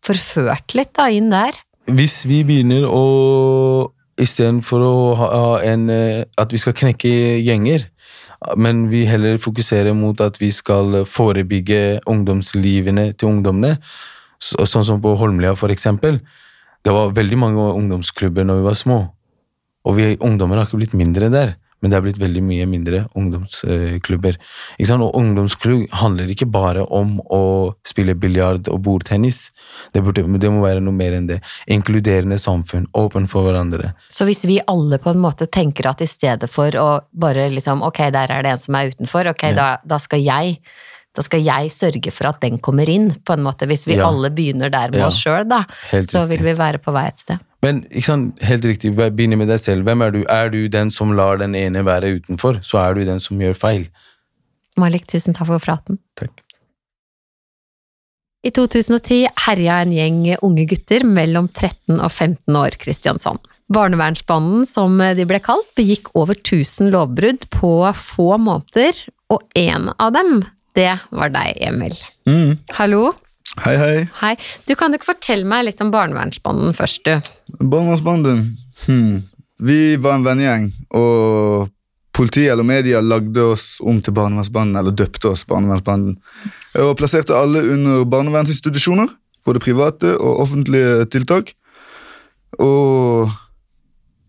forført 0.06 0.78
litt 0.78 0.94
da, 0.96 1.10
inn 1.12 1.34
der? 1.34 1.60
Hvis 1.92 2.24
vi 2.30 2.44
begynner 2.48 2.88
å 2.90 3.04
Istedenfor 4.16 4.80
å 4.80 4.98
ha 5.20 5.40
en 5.68 5.90
eh, 5.92 6.24
At 6.40 6.54
vi 6.56 6.60
skal 6.62 6.76
knekke 6.78 7.10
gjenger, 7.44 7.90
men 8.56 8.86
vi 8.88 9.02
heller 9.10 9.36
fokuserer 9.42 9.96
mot 9.98 10.20
at 10.24 10.38
vi 10.40 10.52
skal 10.56 11.02
forebygge 11.10 12.00
ungdomslivene 12.08 13.10
til 13.18 13.34
ungdommene. 13.34 13.80
sånn 14.40 14.86
som 14.86 15.02
på 15.02 15.16
Holmlia, 15.18 15.56
for 15.56 15.72
eksempel. 15.74 16.20
Det 16.86 16.94
var 16.94 17.16
veldig 17.16 17.38
mange 17.38 17.62
ungdomsklubber 17.74 18.46
når 18.46 18.60
vi 18.60 18.68
var 18.68 18.78
små. 18.78 19.00
Og 19.86 20.00
vi 20.00 20.16
ungdommer 20.18 20.60
har 20.60 20.68
ikke 20.68 20.82
blitt 20.82 20.98
mindre 20.98 21.32
der 21.34 21.56
men 21.86 21.92
det 21.92 21.98
er 22.00 22.04
blitt 22.08 22.18
veldig 22.18 22.42
mye 22.42 22.66
mindre 22.66 23.00
ungdomsklubber. 23.14 24.40
Og 24.96 25.18
ungdomsklubb 25.20 25.84
handler 26.00 26.32
ikke 26.34 26.48
bare 26.50 26.82
om 26.82 27.20
å 27.30 27.42
spille 27.86 28.16
biljard 28.18 28.72
og 28.74 28.80
bordtennis. 28.88 29.52
Det, 29.94 30.02
det, 30.02 30.26
må 30.26 30.64
være 30.64 30.82
noe 30.82 30.98
mer 30.98 31.14
enn 31.14 31.30
det. 31.30 31.38
Inkluderende 31.70 32.40
samfunn, 32.42 32.88
åpen 32.98 33.30
for 33.30 33.46
hverandre. 33.46 33.94
Så 34.10 34.26
hvis 34.26 34.48
vi 34.50 34.58
alle 34.66 34.98
på 35.04 35.14
en 35.14 35.22
måte 35.22 35.46
tenker 35.46 35.92
at 35.92 36.02
i 36.02 36.10
stedet 36.10 36.50
for 36.50 36.74
å 36.82 36.90
bare 37.14 37.52
liksom 37.54 37.86
ok, 37.86 38.08
der 38.18 38.34
er 38.34 38.42
det 38.48 38.56
en 38.56 38.66
som 38.66 38.82
er 38.82 38.90
utenfor, 38.96 39.30
ok, 39.36 39.50
ja. 39.52 39.56
da, 39.60 39.70
da, 39.86 40.02
skal 40.02 40.26
jeg 40.26 40.58
da 41.16 41.24
skal 41.28 41.46
jeg 41.46 41.70
sørge 41.76 42.12
for 42.12 42.32
at 42.32 42.42
den 42.42 42.58
kommer 42.64 42.90
inn, 42.90 43.12
på 43.22 43.38
en 43.38 43.46
måte. 43.46 43.70
Hvis 43.70 43.86
vi 43.86 44.00
ja. 44.00 44.10
alle 44.10 44.34
begynner 44.34 44.74
der 44.74 44.90
med 44.96 45.04
ja. 45.06 45.12
oss 45.14 45.22
sjøl, 45.22 45.46
da, 45.52 45.62
så 45.94 46.26
vil 46.32 46.42
vi 46.50 46.58
være 46.58 46.82
på 46.82 46.96
vei 46.96 47.12
et 47.12 47.22
sted. 47.22 47.46
Men 47.66 47.82
ikke 47.90 48.10
sant, 48.12 48.42
helt 48.46 48.66
riktig, 48.68 48.94
begynne 48.94 49.40
med 49.40 49.50
deg 49.50 49.62
selv. 49.64 49.88
Hvem 49.88 50.04
er 50.06 50.14
du? 50.14 50.22
Er 50.30 50.52
du 50.54 50.60
den 50.70 50.92
som 50.94 51.16
lar 51.18 51.40
den 51.42 51.56
ene 51.58 51.82
være 51.88 52.20
utenfor, 52.20 52.62
så 52.62 52.84
er 52.84 52.98
du 52.98 53.06
den 53.08 53.22
som 53.24 53.42
gjør 53.42 53.58
feil. 53.58 53.88
Malik, 54.78 55.08
tusen 55.10 55.34
takk 55.34 55.50
for 55.50 55.64
praten. 55.64 55.98
Takk. 56.20 56.44
I 58.46 58.52
2010 58.54 59.24
herja 59.48 59.80
en 59.82 59.94
gjeng 59.96 60.20
unge 60.46 60.68
gutter 60.70 61.06
mellom 61.10 61.48
13 61.50 61.98
og 61.98 62.12
15 62.12 62.60
år 62.60 62.78
Kristiansand. 62.78 63.42
Barnevernsbanden, 63.74 64.68
som 64.70 65.00
de 65.18 65.26
ble 65.26 65.40
kalt, 65.42 65.66
begikk 65.78 66.12
over 66.14 66.38
1000 66.38 66.92
lovbrudd 66.94 67.48
på 67.56 67.72
få 67.98 68.36
måneder, 68.38 69.00
og 69.34 69.42
én 69.58 69.90
av 69.98 70.14
dem, 70.14 70.44
det 70.78 70.92
var 71.10 71.34
deg, 71.34 71.58
Emil. 71.66 71.98
Mm. 72.30 72.60
Hallo? 72.78 73.08
Hei, 73.64 73.76
hei. 73.80 74.08
Hei. 74.20 74.36
Du 74.68 74.76
Kan 74.76 74.92
du 74.92 75.00
ikke 75.00 75.14
fortelle 75.14 75.48
meg 75.48 75.66
litt 75.70 75.82
om 75.84 75.92
barnevernsbanden 75.94 76.76
først, 76.76 77.08
du? 77.08 77.32
Barnevernsbanden? 77.62 78.44
Hmm. 78.86 79.24
Vi 79.64 79.96
var 80.04 80.18
en 80.18 80.26
vennegjeng, 80.26 80.66
og 81.00 81.70
politiet 82.16 82.52
eller 82.52 82.68
media 82.68 83.00
lagde 83.04 83.44
oss 83.54 83.78
om 83.80 84.02
til 84.04 84.16
barnevernsbanden, 84.16 84.76
eller 84.80 84.96
døpte 84.96 85.32
oss 85.32 85.46
barnevernsbanden. 85.48 86.18
Og 86.84 86.96
plasserte 87.00 87.36
alle 87.36 87.64
under 87.72 88.04
barnevernsinstitusjoner, 88.12 89.08
både 89.48 89.64
private 89.64 90.18
og 90.18 90.42
offentlige 90.44 91.06
tiltak. 91.16 91.54
Og 92.60 93.32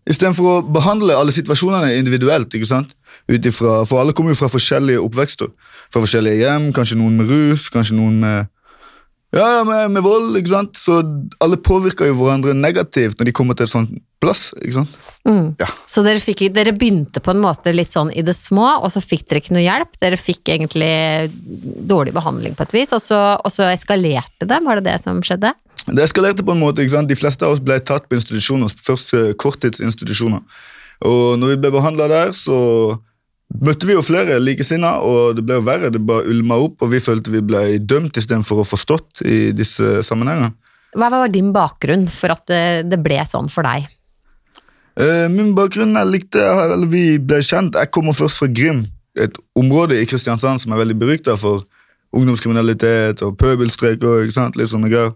istedenfor 0.07 0.51
å 0.51 0.59
behandle 0.63 1.15
alle 1.19 1.35
situasjonene 1.35 1.97
individuelt, 1.99 2.53
ikke 2.55 2.69
sant? 2.69 2.95
Utifra, 3.27 3.81
for 3.83 3.99
alle 3.99 4.15
kommer 4.15 4.31
jo 4.31 4.39
fra 4.39 4.51
forskjellige 4.51 5.03
oppvekster. 5.03 5.51
Fra 5.91 6.03
forskjellige 6.03 6.45
hjem, 6.45 6.71
kanskje 6.75 6.99
noen 7.01 7.19
med 7.19 7.31
rus, 7.31 7.67
kanskje 7.73 7.99
noen 7.99 8.21
med 8.23 8.53
ja, 9.35 9.63
med, 9.67 9.91
med, 9.91 10.03
vold, 10.05 10.37
ikke 10.39 10.53
sant? 10.53 10.77
Så 10.79 11.01
alle 11.43 11.59
påvirker 11.59 12.07
jo 12.07 12.15
hverandre 12.15 12.53
negativt 12.55 13.19
når 13.19 13.27
de 13.27 13.33
kommer 13.35 13.57
til 13.57 13.67
et 13.67 13.73
sånt 13.73 13.97
plass. 14.23 14.49
ikke 14.61 14.77
sant? 14.79 14.93
Mm. 15.27 15.49
Ja. 15.59 15.67
Så 15.91 16.03
dere, 16.05 16.21
fikk, 16.23 16.45
dere, 16.55 16.71
begynte 16.71 17.19
på 17.23 17.33
en 17.33 17.41
måte 17.43 17.73
litt 17.75 17.91
sånn 17.91 18.13
i 18.15 18.23
det 18.25 18.37
små, 18.37 18.69
og 18.79 18.93
så 18.93 19.03
fikk 19.03 19.25
dere 19.27 19.43
ikke 19.43 19.57
noe 19.57 19.65
hjelp. 19.65 19.99
Dere 19.99 20.19
fikk 20.21 20.53
egentlig 20.55 20.91
dårlig 21.91 22.15
behandling 22.15 22.55
på 22.55 22.67
et 22.69 22.77
vis, 22.77 22.95
og 22.95 23.03
så, 23.03 23.19
og 23.35 23.51
så 23.53 23.67
eskalerte 23.73 24.47
det? 24.47 24.61
Var 24.63 24.79
det 24.79 24.87
det 24.87 25.01
som 25.03 25.19
skjedde? 25.25 25.51
Det 25.87 26.03
eskalerte 26.03 26.47
på 26.47 26.55
en 26.55 26.63
måte. 26.63 26.85
ikke 26.85 26.95
sant? 26.95 27.11
De 27.11 27.19
fleste 27.19 27.43
av 27.43 27.57
oss 27.57 27.63
ble 27.63 27.81
tatt 27.83 28.07
på 28.07 28.15
institusjoner, 28.19 28.71
først 28.87 29.11
korttidsinstitusjoner. 29.43 30.63
Og 31.07 31.35
når 31.37 31.53
vi 31.53 31.59
ble 31.65 31.75
behandla 31.75 32.07
der, 32.09 32.33
så 32.33 32.57
møtte 33.53 33.87
vi 33.87 33.95
jo 33.95 34.03
flere 34.05 34.39
likesinnede, 34.43 35.03
og 35.07 35.37
det 35.37 35.45
ble 35.47 35.59
jo 35.59 35.65
verre. 35.67 35.91
Det 35.93 36.03
bare 36.03 36.27
ulma 36.29 36.59
opp, 36.67 36.81
og 36.83 36.91
vi 36.93 37.03
følte 37.03 37.33
vi 37.33 37.43
ble 37.45 37.77
dømt 37.79 38.17
istedenfor 38.19 38.63
å 38.63 38.67
forstått 38.67 39.23
i 39.25 39.51
disse 39.55 40.01
sammenhengene. 40.05 40.53
Hva 40.97 41.11
var 41.13 41.31
din 41.31 41.51
bakgrunn 41.53 42.07
for 42.09 42.33
at 42.33 42.47
det 42.87 42.99
ble 43.03 43.19
sånn 43.27 43.51
for 43.51 43.67
deg? 43.67 43.87
Uh, 44.97 45.27
min 45.29 45.51
bakgrunn 45.53 45.93
jeg 45.93 46.09
likte, 46.09 46.41
eller 46.41 46.89
Vi 46.89 47.19
ble 47.21 47.41
kjent. 47.45 47.77
Jeg 47.77 47.91
kommer 47.93 48.17
først 48.17 48.39
fra 48.39 48.47
Grim 48.49 48.87
et 49.17 49.35
område 49.57 49.97
i 49.97 50.07
Kristiansand 50.09 50.61
som 50.61 50.73
er 50.73 50.81
veldig 50.81 50.97
berykta 50.97 51.37
for 51.37 51.65
ungdomskriminalitet 52.17 53.21
og 53.25 53.37
pøbelstreker. 53.37 54.23
ikke 54.23 54.37
sant, 54.37 54.57
litt 54.57 54.71
sånne 54.71 54.89
greier. 54.89 55.13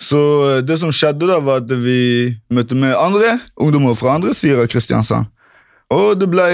Så 0.00 0.20
eh, 0.48 0.62
det 0.64 0.78
som 0.80 0.92
skjedde 0.92 1.28
da, 1.28 1.38
var 1.44 1.60
at 1.62 1.72
vi 1.84 2.36
møtte 2.52 2.76
med 2.76 2.96
andre 2.96 3.38
ungdommer 3.60 3.96
fra 3.98 4.16
andre 4.16 4.34
sider 4.36 4.64
av 4.64 4.70
Kristiansand. 4.72 5.28
Og 5.92 6.16
det 6.20 6.28
ble 6.30 6.46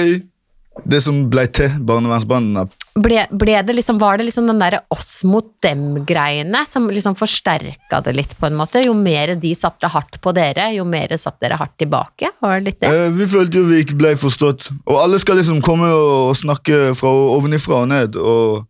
det 0.84 1.00
som 1.04 1.22
ble 1.30 1.46
til 1.54 1.72
barnevernsbanden. 1.86 2.68
Ble, 3.00 3.22
ble 3.30 3.56
det 3.66 3.76
liksom, 3.76 3.98
var 4.00 4.18
det 4.18 4.28
liksom 4.28 4.46
den 4.48 4.60
derre 4.60 4.82
oss 4.92 5.24
mot 5.28 5.48
dem-greiene 5.64 6.62
som 6.68 6.88
liksom 6.90 7.16
forsterka 7.18 8.00
det 8.04 8.14
litt, 8.16 8.36
på 8.38 8.48
en 8.48 8.56
måte? 8.58 8.84
Jo 8.84 8.94
mer 8.96 9.34
de 9.40 9.54
satte 9.56 9.90
hardt 9.92 10.20
på 10.22 10.32
dere, 10.36 10.70
jo 10.76 10.86
mer 10.88 11.12
satte 11.20 11.44
dere 11.46 11.58
hardt 11.60 11.76
tilbake? 11.80 12.30
Var 12.40 12.56
det 12.58 12.70
litt 12.70 12.80
det? 12.84 12.92
Eh, 12.92 13.10
vi 13.16 13.28
følte 13.30 13.60
jo 13.60 13.66
vi 13.70 13.82
ikke 13.84 13.98
ble 14.00 14.14
forstått. 14.20 14.70
Og 14.86 15.00
alle 15.00 15.20
skal 15.22 15.40
liksom 15.40 15.60
komme 15.64 15.90
og 15.92 16.32
snakke 16.38 16.94
fra 16.98 17.12
ovenifra 17.36 17.84
og 17.84 17.92
ned. 17.92 18.16
og 18.16 18.64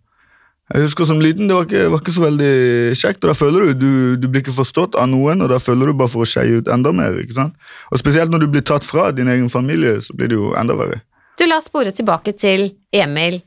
jeg 0.75 0.82
husker 0.82 1.06
Som 1.06 1.20
liten 1.22 1.46
det 1.46 1.54
var 1.54 1.66
ikke, 1.68 1.88
var 1.92 2.00
ikke 2.02 2.14
så 2.16 2.25
veldig 2.25 2.54
kjekt. 2.98 3.22
og 3.22 3.30
Da 3.30 3.34
føler 3.38 3.66
du, 3.66 3.75
du 3.75 4.16
du 4.16 4.28
blir 4.28 4.42
ikke 4.42 4.56
forstått 4.56 4.96
av 4.98 5.06
noen, 5.10 5.42
og 5.42 5.52
da 5.52 5.60
føler 5.62 5.86
du 5.86 5.94
bare 5.94 6.10
for 6.10 6.26
å 6.26 6.30
skeie 6.30 6.58
ut 6.58 6.70
enda 6.72 6.90
mer. 6.90 7.14
ikke 7.22 7.38
sant? 7.38 7.54
Og 7.92 8.02
Spesielt 8.02 8.32
når 8.32 8.42
du 8.42 8.48
blir 8.50 8.66
tatt 8.66 8.86
fra 8.86 9.12
din 9.14 9.30
egen 9.30 9.50
familie, 9.50 10.00
så 10.02 10.16
blir 10.16 10.32
det 10.32 10.40
jo 10.40 10.54
enda 10.58 10.75
verre. 10.75 11.04
Du, 11.36 11.44
la 11.46 11.58
oss 11.60 11.68
spore 11.68 11.92
tilbake 11.92 12.32
til 12.38 12.70
Emil 12.96 13.40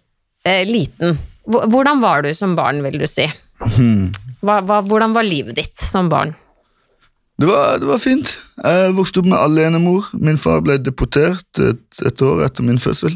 eh, 0.46 0.62
liten. 0.68 1.18
Hvordan 1.50 2.04
var 2.04 2.22
du 2.26 2.30
som 2.38 2.54
barn, 2.58 2.84
vil 2.86 3.00
du 3.02 3.08
si? 3.10 3.26
Hmm. 3.76 4.12
Hva, 4.46 4.60
hva, 4.64 4.84
hvordan 4.86 5.16
var 5.16 5.26
livet 5.26 5.58
ditt 5.58 5.82
som 5.82 6.10
barn? 6.12 6.36
Det 7.40 7.48
var, 7.48 7.80
det 7.80 7.88
var 7.88 8.02
fint. 8.04 8.30
Jeg 8.60 8.94
vokste 8.98 9.22
opp 9.22 9.30
med 9.32 9.40
alenemor. 9.40 10.10
Min 10.20 10.38
far 10.40 10.62
ble 10.64 10.76
deportert 10.84 11.62
et, 11.64 11.82
et 12.06 12.22
år 12.26 12.44
etter 12.46 12.68
min 12.68 12.80
fødsel. 12.84 13.16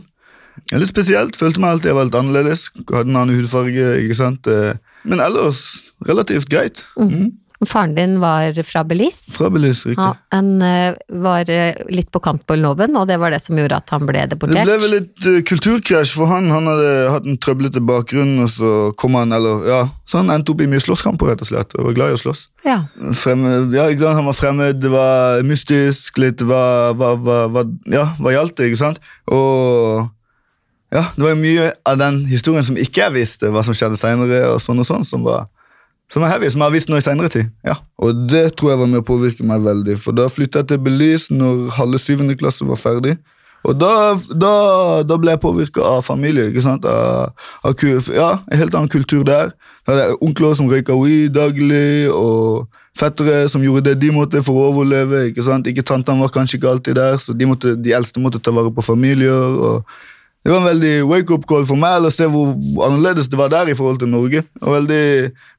Litt 0.71 0.89
spesielt. 0.89 1.37
Følte 1.37 1.61
meg 1.61 1.75
alltid 1.75 1.91
jeg 1.91 1.97
var 1.97 2.07
litt 2.07 2.17
annerledes. 2.17 2.65
Hadde 2.87 3.11
en 3.11 3.19
annen 3.19 3.37
hudfarge. 3.37 3.89
ikke 4.05 4.17
sant? 4.17 4.47
Eh, 4.47 4.79
Men 5.03 5.19
ellers 5.23 5.59
relativt 6.07 6.49
greit. 6.51 6.81
Mm. 6.97 7.33
Faren 7.69 7.95
din 7.95 8.17
var 8.21 8.55
fra 8.67 8.83
Belize. 8.87 9.33
Fra 9.35 9.49
Belize, 9.53 9.89
riktig. 9.89 10.01
Ja, 10.01 10.13
han 10.33 10.61
eh, 10.61 10.95
var 11.23 11.49
eh, 11.51 11.79
litt 11.93 12.09
på 12.13 12.21
kant 12.23 12.45
på 12.49 12.57
loven, 12.59 12.95
og 12.99 13.07
det 13.09 13.19
var 13.21 13.33
det 13.33 13.41
som 13.43 13.59
gjorde 13.59 13.79
at 13.81 13.93
han 13.93 14.07
ble 14.07 14.25
deportert. 14.31 14.59
Det 14.59 14.65
ble 14.67 14.77
vel 14.83 14.95
litt 14.97 15.27
eh, 15.29 15.41
kulturkrasj 15.49 16.15
for 16.17 16.31
han. 16.31 16.51
Han 16.53 16.69
hadde 16.71 16.89
hatt 17.13 17.29
en 17.29 17.39
trøblete 17.41 17.83
bakgrunn, 17.83 18.35
og 18.45 18.49
så 18.53 18.73
kom 18.99 19.19
han, 19.19 19.35
eller 19.35 19.67
ja, 19.69 19.81
så 20.09 20.21
han 20.21 20.33
endte 20.33 20.55
opp 20.55 20.63
i 20.63 20.69
mye 20.71 20.83
slåsskamper, 20.83 21.33
rett 21.33 21.45
og 21.45 21.51
slett. 21.51 21.77
Og 21.77 21.89
var 21.89 21.99
glad 21.99 22.13
i 22.13 22.17
å 22.17 22.23
slåss. 22.23 22.47
Ja. 22.67 22.79
Fremmed, 23.19 23.73
ja, 23.75 23.89
glad 23.97 24.19
Han 24.19 24.29
var 24.29 24.37
fremmed, 24.37 24.81
det 24.83 24.91
var 24.93 25.43
mystisk, 25.47 26.19
litt 26.21 26.43
hva, 26.47 26.93
hva, 26.97 27.15
hva, 27.19 27.67
ja, 27.91 28.09
hva 28.19 28.35
gjaldt 28.35 28.59
det, 28.59 28.71
ikke 28.71 28.83
sant? 28.85 29.01
Og 29.31 30.05
ja, 30.93 31.07
det 31.15 31.23
var 31.25 31.33
jo 31.33 31.41
mye 31.41 31.69
av 31.89 31.97
den 31.97 32.19
historien 32.29 32.65
som 32.65 32.77
ikke 32.77 33.07
jeg 33.07 33.15
visste, 33.15 33.49
hva 33.49 33.63
som 33.65 33.73
skjedde 33.73 33.97
senere, 33.97 34.43
og 34.53 34.61
sånn 34.61 34.81
og 34.83 34.87
sånn, 34.87 35.05
som 35.07 35.25
var, 35.25 35.47
som 36.13 36.23
er 36.23 36.29
heavy, 36.29 36.49
som 36.53 36.61
jeg 36.61 36.69
har 36.69 36.75
visst 36.75 36.91
nå 36.91 36.99
i 36.99 37.03
senere 37.05 37.29
tid. 37.33 37.49
Ja, 37.65 37.79
Og 37.97 38.27
det 38.29 38.43
tror 38.57 38.73
jeg 38.73 38.81
var 38.83 38.89
med 38.91 39.01
å 39.01 39.07
påvirke 39.07 39.45
meg 39.47 39.63
veldig, 39.65 39.97
for 40.01 40.15
da 40.15 40.27
flyttet 40.29 40.61
jeg 40.61 40.69
til 40.69 40.83
Belize 40.85 41.33
når 41.33 41.71
halve 41.79 42.01
syvende 42.01 42.37
klasse 42.37 42.67
var 42.69 42.77
ferdig. 42.77 43.17
Og 43.63 43.77
da, 43.79 43.89
da, 44.35 44.53
da 45.07 45.17
ble 45.17 45.33
jeg 45.33 45.39
påvirka 45.39 45.83
av 45.87 46.01
familie. 46.03 46.49
ikke 46.51 46.65
sant? 46.65 46.85
Av, 46.85 47.31
av, 47.63 47.83
ja, 48.11 48.29
En 48.51 48.59
helt 48.59 48.75
annen 48.75 48.91
kultur 48.91 49.23
der. 49.23 49.53
Da 49.85 49.93
hadde 49.93 50.07
jeg 50.09 50.17
onkler 50.27 50.57
som 50.59 50.67
røyka 50.67 50.97
weed 50.99 51.31
daglig, 51.37 52.11
og 52.11 52.67
fettere 52.99 53.47
som 53.49 53.63
gjorde 53.63 53.87
det 53.87 54.01
de 54.03 54.11
måtte 54.13 54.43
for 54.43 54.59
å 54.59 54.73
overleve. 54.73 55.29
ikke 55.29 55.45
sant? 55.47 55.67
Ikke 55.71 55.85
Tantene 55.87 56.21
var 56.21 56.33
kanskje 56.35 56.59
ikke 56.59 56.73
alltid 56.75 56.99
der, 56.99 57.15
så 57.23 57.33
de, 57.33 57.47
måtte, 57.47 57.73
de 57.79 57.95
eldste 57.95 58.21
måtte 58.21 58.41
ta 58.43 58.51
vare 58.51 58.73
på 58.73 58.83
familier. 58.83 59.31
og 59.31 59.87
Det 60.43 60.51
var 60.51 60.59
en 60.59 60.65
veldig 60.67 60.93
wake-up 61.07 61.45
call 61.47 61.63
for 61.63 61.79
meg 61.79 62.03
å 62.03 62.09
se 62.11 62.25
hvor 62.27 62.49
annerledes 62.83 63.29
det 63.31 63.37
var 63.39 63.47
der 63.53 63.69
i 63.71 63.75
forhold 63.79 64.01
til 64.01 64.09
Norge. 64.11 64.41
Og 64.59 64.73
veldig 64.75 65.03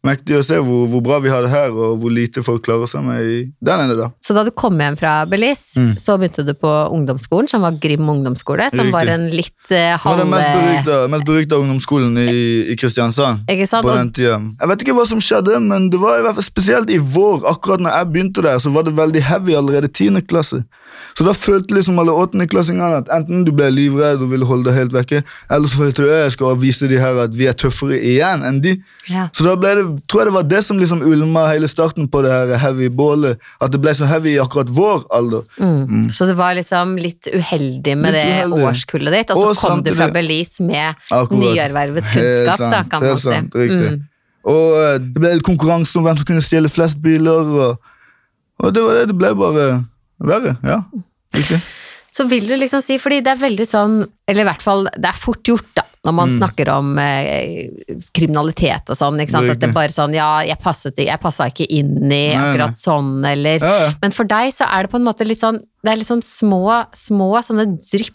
mektig 0.05 0.37
å 0.37 0.43
se 0.45 0.59
hvor, 0.61 0.83
hvor 0.93 1.01
bra 1.07 1.17
vi 1.25 1.31
har 1.33 1.47
det 1.47 1.53
her, 1.55 1.71
og 1.73 2.03
hvor 2.03 2.13
lite 2.13 2.43
folk 2.45 2.61
klarer 2.67 2.91
seg 2.91 3.01
med 3.07 3.23
i 3.25 3.39
den 3.65 3.81
ene. 3.87 3.97
da. 3.97 4.11
Så 4.21 4.37
da 4.37 4.43
du 4.45 4.51
kom 4.53 4.77
hjem 4.77 4.99
fra 5.01 5.15
Belize, 5.31 5.73
Mm. 5.81 5.95
så 5.99 6.19
begynte 6.21 6.45
du 6.47 6.53
på 6.55 6.69
ungdomsskolen, 6.93 7.49
som 7.49 7.65
var 7.65 7.79
Grim 7.81 8.05
ungdomsskole, 8.13 8.69
som 8.71 8.85
Riktig. 8.85 8.93
var 8.93 9.07
en 9.15 9.25
litt 9.33 9.71
eh, 9.73 9.97
Det 9.97 10.05
var 10.05 10.21
den 10.21 10.31
mest 11.11 11.27
berykta, 11.27 11.57
ungdomsskolen 11.65 12.19
i, 12.21 12.71
i 12.73 12.77
Kristiansand. 12.77 13.49
Ikke 13.49 13.67
sant? 13.67 13.87
på 13.89 13.97
den 13.97 14.13
tida. 14.13 14.37
Jeg 14.61 14.69
vet 14.69 14.85
ikke 14.85 14.95
hva 15.01 15.07
som 15.09 15.19
skjedde, 15.25 15.59
men 15.65 15.89
det 15.91 15.99
var 15.99 16.21
i 16.21 16.23
hvert 16.29 16.37
fall 16.37 16.45
spesielt 16.45 16.91
i 16.93 16.99
vår, 17.01 17.41
akkurat 17.49 17.81
når 17.81 17.97
jeg 17.97 18.13
begynte 18.13 18.43
der, 18.45 18.61
så 18.61 18.71
var 18.71 18.85
det 18.85 18.93
veldig 19.01 19.23
heavy 19.33 19.57
allerede 19.57 19.89
10. 19.89 20.21
klasse. 20.29 20.61
Så 21.19 21.25
da 21.27 21.33
følte 21.37 21.75
liksom 21.77 21.99
alle 22.03 22.13
åttendeklassingene 22.13 23.01
at 23.03 23.09
enten 23.15 23.45
du 23.47 23.53
ble 23.55 23.69
livredd 23.71 24.23
og 24.25 24.31
ville 24.33 24.47
holde 24.49 24.67
deg 24.71 24.75
helt 24.79 24.95
vekke, 24.97 25.21
eller 25.51 25.71
så 25.71 25.81
følte 25.85 26.03
du 26.03 26.09
at 26.11 26.23
jeg 26.25 26.33
skal 26.37 26.57
vise 26.63 26.89
de 26.91 26.99
her 26.99 27.21
at 27.25 27.35
vi 27.39 27.47
er 27.51 27.55
tøffere 27.59 27.99
igjen 28.01 28.43
enn 28.49 28.61
de. 28.65 28.73
ja. 29.11 29.29
Så 29.37 29.47
da 29.47 29.55
ble 29.61 29.75
det, 29.79 29.85
tror 30.11 30.25
jeg 30.25 30.31
det 30.31 30.35
var 30.39 30.49
det 30.51 30.63
som 30.67 30.79
liksom 30.79 31.03
ulma 31.07 31.47
hele 31.53 31.69
starten 31.71 32.09
på 32.11 32.23
det 32.27 32.33
her 32.35 32.55
heavy 32.65 32.89
bålet. 32.89 33.39
At 33.63 33.71
det 33.75 33.81
ble 33.85 33.95
så 33.95 34.09
heavy 34.11 34.35
i 34.35 34.41
akkurat 34.43 34.71
vår 34.75 35.05
alder. 35.15 35.45
mm. 35.59 36.09
Så 36.15 36.27
det 36.27 36.35
var 36.39 36.55
liksom 36.59 36.97
litt 36.99 37.29
uheldig 37.35 37.97
med 37.99 38.13
Litt 38.13 38.21
det 38.21 38.27
uheldig. 38.35 38.65
årskullet 38.71 39.13
ditt, 39.21 39.31
og 39.31 39.39
så 39.39 39.51
Og 39.51 39.57
kom 39.63 39.83
du 39.87 39.93
fra 39.95 40.09
Belize 40.15 40.63
med 40.63 40.95
Akkurat. 41.11 41.39
nyervervet 41.41 42.05
kunnskap, 42.13 42.59
da, 42.71 42.83
kan 42.91 43.03
man 43.03 43.19
si. 43.19 43.39
riktig. 43.55 43.93
Mm. 43.95 44.03
Og 44.45 44.75
eh, 44.77 44.99
det 45.01 45.21
ble 45.23 45.31
konkurranse 45.41 45.97
om 45.97 46.05
hvem 46.05 46.19
som 46.21 46.27
kunne 46.29 46.43
stjele 46.45 46.69
flest 46.69 46.99
biler. 47.01 47.49
Og, 47.55 47.79
og 48.61 48.75
det 48.75 48.83
var 48.85 48.99
det. 48.99 49.07
Det 49.09 49.17
ble 49.17 49.31
bare 49.41 49.69
verre. 50.21 50.57
Ja. 50.63 50.83
Riktig. 51.35 51.61
Så 52.15 52.29
vil 52.31 52.47
du 52.47 52.55
liksom 52.55 52.83
si, 52.83 52.95
fordi 53.03 53.21
det 53.27 53.33
er 53.33 53.41
veldig 53.43 53.65
sånn, 53.67 53.97
eller 54.31 54.45
i 54.45 54.47
hvert 54.47 54.63
fall 54.63 54.85
det 54.95 55.09
er 55.11 55.17
fort 55.19 55.43
gjort 55.51 55.67
da, 55.75 55.83
når 56.07 56.13
man 56.15 56.31
Mm. 56.31 56.37
snakker 56.39 56.69
om 56.71 56.99
eh, 56.99 57.71
kriminalitet 58.15 58.91
og 58.93 58.97
sånn, 58.97 59.19
ikke 59.19 59.33
sant? 59.35 59.51
at 59.51 59.59
det 59.59 59.69
er 59.71 59.73
bare 59.75 59.91
sånn, 59.91 60.15
ja, 60.15 60.29
jeg 60.47 60.59
passet, 60.63 60.97
jeg 60.97 61.19
passet 61.21 61.51
ikke 61.51 61.67
inn 61.75 62.13
i 62.13 62.35
akkurat 62.37 62.77
sånn, 62.79 63.25
eller... 63.27 63.59
Ja, 63.59 63.79
ja. 63.89 63.93
Men 64.03 64.13
for 64.15 64.25
deg 64.31 64.53
så 64.55 64.69
er 64.71 64.85
det 64.87 64.93
på 64.93 65.01
en 65.01 65.09
måte 65.09 65.27
litt 65.27 65.41
sånn, 65.43 65.59
det 65.83 65.91
er 65.91 65.97
litt 65.97 66.07
sånn 66.11 66.23
små, 66.23 66.85
små 66.95 67.33
sånne 67.43 67.67
drypp 67.83 68.15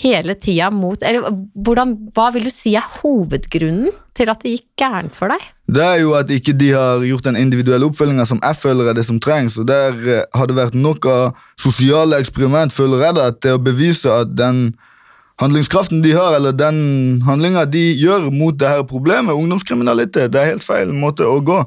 hele 0.00 0.34
tida 0.40 0.70
mot, 0.72 1.02
eller 1.04 1.26
hvordan, 1.54 1.96
hva 2.16 2.30
vil 2.34 2.46
du 2.48 2.52
si 2.52 2.72
er 2.78 2.86
hovedgrunnen 3.00 3.90
til 4.16 4.30
at 4.32 4.42
det 4.44 4.54
gikk 4.54 4.68
gærent 4.80 5.16
for 5.16 5.32
deg? 5.32 5.44
Det 5.70 5.82
er 5.84 5.98
jo 6.02 6.14
at 6.18 6.30
ikke 6.32 6.54
de 6.56 6.70
har 6.72 7.04
gjort 7.04 7.26
den 7.28 7.38
individuelle 7.38 7.86
oppfølginga 7.90 8.24
som 8.26 8.40
jeg 8.42 8.58
føler 8.58 8.90
er 8.90 8.96
det 8.96 9.04
som 9.06 9.20
trengs. 9.22 9.58
Og 9.60 9.68
der 9.68 9.98
eh, 10.00 10.22
har 10.34 10.48
det 10.48 10.56
vært 10.56 10.78
nok 10.78 11.06
av 11.10 11.42
sosiale 11.60 12.18
eksperiment, 12.22 12.74
føler 12.74 13.04
jeg, 13.06 13.18
da, 13.18 13.28
til 13.36 13.58
å 13.58 13.62
bevise 13.62 14.14
at 14.22 14.32
den 14.38 14.70
handlingskraften 15.40 16.02
de 16.04 16.12
har, 16.16 16.34
eller 16.36 16.56
den 16.56 17.22
handlinga 17.24 17.64
de 17.68 17.84
gjør 18.00 18.28
mot 18.34 18.56
det 18.60 18.68
her 18.68 18.82
problemet, 18.88 19.36
ungdomskriminalitet, 19.36 20.32
det 20.32 20.40
er 20.40 20.52
helt 20.54 20.66
feil 20.66 20.92
måte 20.96 21.28
å 21.28 21.38
gå. 21.44 21.62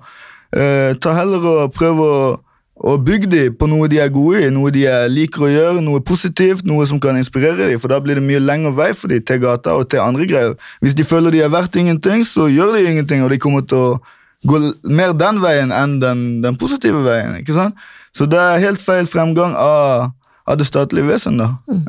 Eh, 0.53 0.93
ta 1.01 1.15
heller 1.17 1.47
og 1.49 1.73
prøve 1.73 2.05
å, 2.05 2.25
å 2.83 2.97
bygge 2.99 3.29
dem 3.31 3.53
på 3.55 3.67
noe 3.71 3.87
de 3.87 4.01
er 4.03 4.09
gode 4.11 4.41
i, 4.43 4.49
noe 4.51 4.71
de 4.75 4.83
er- 4.91 5.07
liker 5.07 5.45
å 5.45 5.51
gjøre, 5.51 5.81
noe 5.81 6.01
positivt, 6.03 6.65
noe 6.67 6.85
som 6.85 6.99
kan 6.99 7.15
inspirere 7.15 7.69
dem, 7.69 7.79
for 7.79 7.87
da 7.87 7.99
blir 8.03 8.15
det 8.19 8.23
mye 8.23 8.41
lengre 8.43 8.73
vei 8.75 8.91
for 8.93 9.07
dem 9.07 9.21
til 9.23 9.39
gata 9.39 9.77
og 9.79 9.89
til 9.89 9.99
andre 10.03 10.27
greier. 10.27 10.57
Hvis 10.81 10.95
de 10.95 11.03
føler 11.07 11.31
de 11.31 11.41
er 11.41 11.49
verdt 11.49 11.75
ingenting, 11.79 12.25
så 12.27 12.49
gjør 12.51 12.75
de 12.75 12.83
ingenting, 12.89 13.23
og 13.23 13.31
de 13.31 13.39
kommer 13.39 13.61
til 13.61 13.77
å 13.77 14.01
gå 14.45 14.59
mer 14.83 15.13
den 15.13 15.39
veien 15.39 15.71
enn 15.71 15.99
den, 16.01 16.41
den 16.43 16.55
positive 16.59 17.03
veien. 17.05 17.39
ikke 17.39 17.53
sant? 17.55 17.75
Så 18.13 18.27
det 18.29 18.37
er 18.37 18.59
helt 18.59 18.81
feil 18.83 19.07
fremgang 19.07 19.55
av, 19.55 20.11
av 20.43 20.57
det 20.59 20.65
statlige 20.67 21.07
vesen, 21.07 21.37
da. 21.39 21.45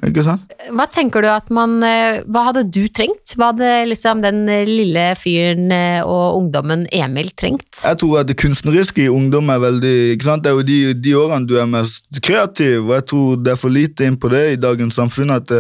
ikke 0.07 0.23
sant? 0.23 0.53
Hva 0.71 0.87
tenker 0.91 1.25
du 1.25 1.29
at 1.31 1.49
man, 1.55 1.81
eh, 1.83 2.21
hva 2.31 2.45
hadde 2.49 2.63
du 2.71 2.85
trengt? 2.87 3.35
Hva 3.35 3.51
hadde 3.51 3.71
liksom 3.91 4.23
den 4.23 4.45
eh, 4.47 4.69
lille 4.69 5.09
fyren 5.19 5.73
eh, 5.75 6.07
og 6.07 6.39
ungdommen 6.39 6.85
Emil 6.95 7.33
trengt? 7.35 7.67
Jeg 7.83 7.99
tror 7.99 8.21
at 8.23 8.31
det 8.31 8.39
kunstneriske 8.39 9.09
i 9.09 9.11
ungdom 9.11 9.51
er 9.51 9.63
veldig 9.65 9.97
ikke 10.15 10.29
sant? 10.29 10.47
Det 10.47 10.53
er 10.53 10.61
jo 10.61 10.69
de, 10.71 10.79
de 10.95 11.17
årene 11.19 11.51
du 11.51 11.57
er 11.59 11.67
mest 11.71 12.07
kreativ, 12.23 12.87
og 12.87 12.95
jeg 13.01 13.09
tror 13.11 13.43
det 13.43 13.57
er 13.57 13.61
for 13.65 13.75
lite 13.75 14.07
inn 14.07 14.21
på 14.23 14.31
det 14.31 14.45
i 14.53 14.63
dagens 14.63 15.01
samfunn. 15.03 15.35
At, 15.35 15.51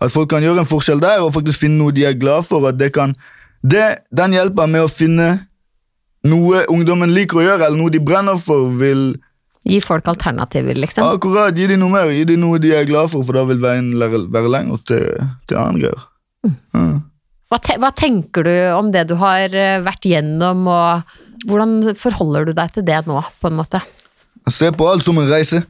at 0.00 0.14
folk 0.14 0.32
kan 0.32 0.44
gjøre 0.44 0.64
en 0.64 0.72
forskjell 0.72 1.04
der, 1.04 1.20
og 1.20 1.34
faktisk 1.36 1.66
finne 1.66 1.76
noe 1.82 1.92
de 1.92 2.08
er 2.08 2.16
glad 2.16 2.48
for. 2.48 2.64
At 2.72 2.80
det 2.80 2.94
kan, 2.96 3.12
det, 3.60 4.06
den 4.16 4.38
hjelper 4.38 4.70
med 4.70 4.88
å 4.88 4.92
finne 4.92 5.34
noe 6.24 6.64
ungdommen 6.72 7.12
liker 7.12 7.40
å 7.40 7.44
gjøre, 7.44 7.66
eller 7.66 7.80
noe 7.80 7.92
de 7.92 8.00
brenner 8.00 8.40
for, 8.40 8.72
vil 8.80 9.10
Gi 9.68 9.80
folk 9.84 10.06
alternativer, 10.08 10.78
liksom? 10.80 11.04
akkurat 11.04 11.56
gi 11.56 11.66
dem 11.68 11.82
noe 11.82 11.92
mer, 11.92 12.10
gi 12.14 12.24
dem 12.30 12.40
noe 12.40 12.60
de 12.62 12.72
er 12.72 12.86
glad 12.88 13.10
for, 13.12 13.26
for 13.28 13.36
da 13.36 13.44
vil 13.50 13.60
veien 13.60 13.92
være 14.00 14.48
lenger 14.48 14.80
til, 14.88 15.26
til 15.50 15.60
andre 15.60 15.82
greier. 15.82 16.06
Ja. 16.72 16.84
Hva, 17.50 17.58
te 17.58 17.74
hva 17.82 17.90
tenker 17.92 18.46
du 18.46 18.54
om 18.78 18.92
det 18.94 19.08
du 19.10 19.16
har 19.20 19.52
eh, 19.52 19.82
vært 19.82 20.06
gjennom, 20.06 20.64
og 20.70 21.48
hvordan 21.50 21.92
forholder 21.98 22.48
du 22.48 22.54
deg 22.56 22.72
til 22.76 22.86
det 22.86 23.02
nå, 23.08 23.20
på 23.42 23.50
en 23.50 23.58
måte? 23.58 23.82
Jeg 24.46 24.56
ser 24.56 24.76
på 24.78 24.86
alt 24.88 25.04
som 25.04 25.18
en 25.20 25.28
reise. 25.28 25.60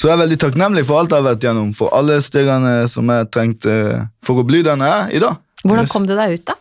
Så 0.00 0.08
jeg 0.08 0.16
er 0.16 0.22
veldig 0.24 0.38
takknemlig 0.40 0.82
for 0.88 0.98
alt 0.98 1.12
jeg 1.12 1.20
har 1.20 1.28
vært 1.28 1.44
gjennom, 1.46 1.70
for 1.76 1.92
alle 1.94 2.16
stegene 2.24 2.88
som 2.90 3.10
jeg 3.12 3.28
trengte 3.30 3.74
for 4.24 4.40
å 4.40 4.46
bli 4.48 4.64
den 4.66 4.82
jeg 4.82 4.98
er 4.98 5.14
i 5.14 5.22
dag. 5.22 5.38
Hvordan 5.62 5.90
kom 5.92 6.08
du 6.08 6.16
deg 6.18 6.38
ut, 6.40 6.44
da? 6.48 6.56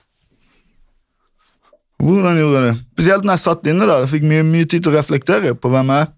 Hvordan 2.02 2.38
gjorde 2.38 2.60
jeg 2.60 2.68
det? 2.68 2.76
Spesielt 2.96 3.26
når 3.26 3.38
jeg 3.38 3.44
satt 3.46 3.70
inne 3.72 3.88
da, 3.88 4.00
jeg 4.04 4.12
fikk 4.12 4.28
mye, 4.30 4.46
mye 4.46 4.68
tid 4.68 4.84
til 4.84 4.92
å 4.92 4.98
reflektere 4.98 5.54
på 5.58 5.72
hvem 5.74 5.94
jeg 5.94 6.06
er. 6.06 6.12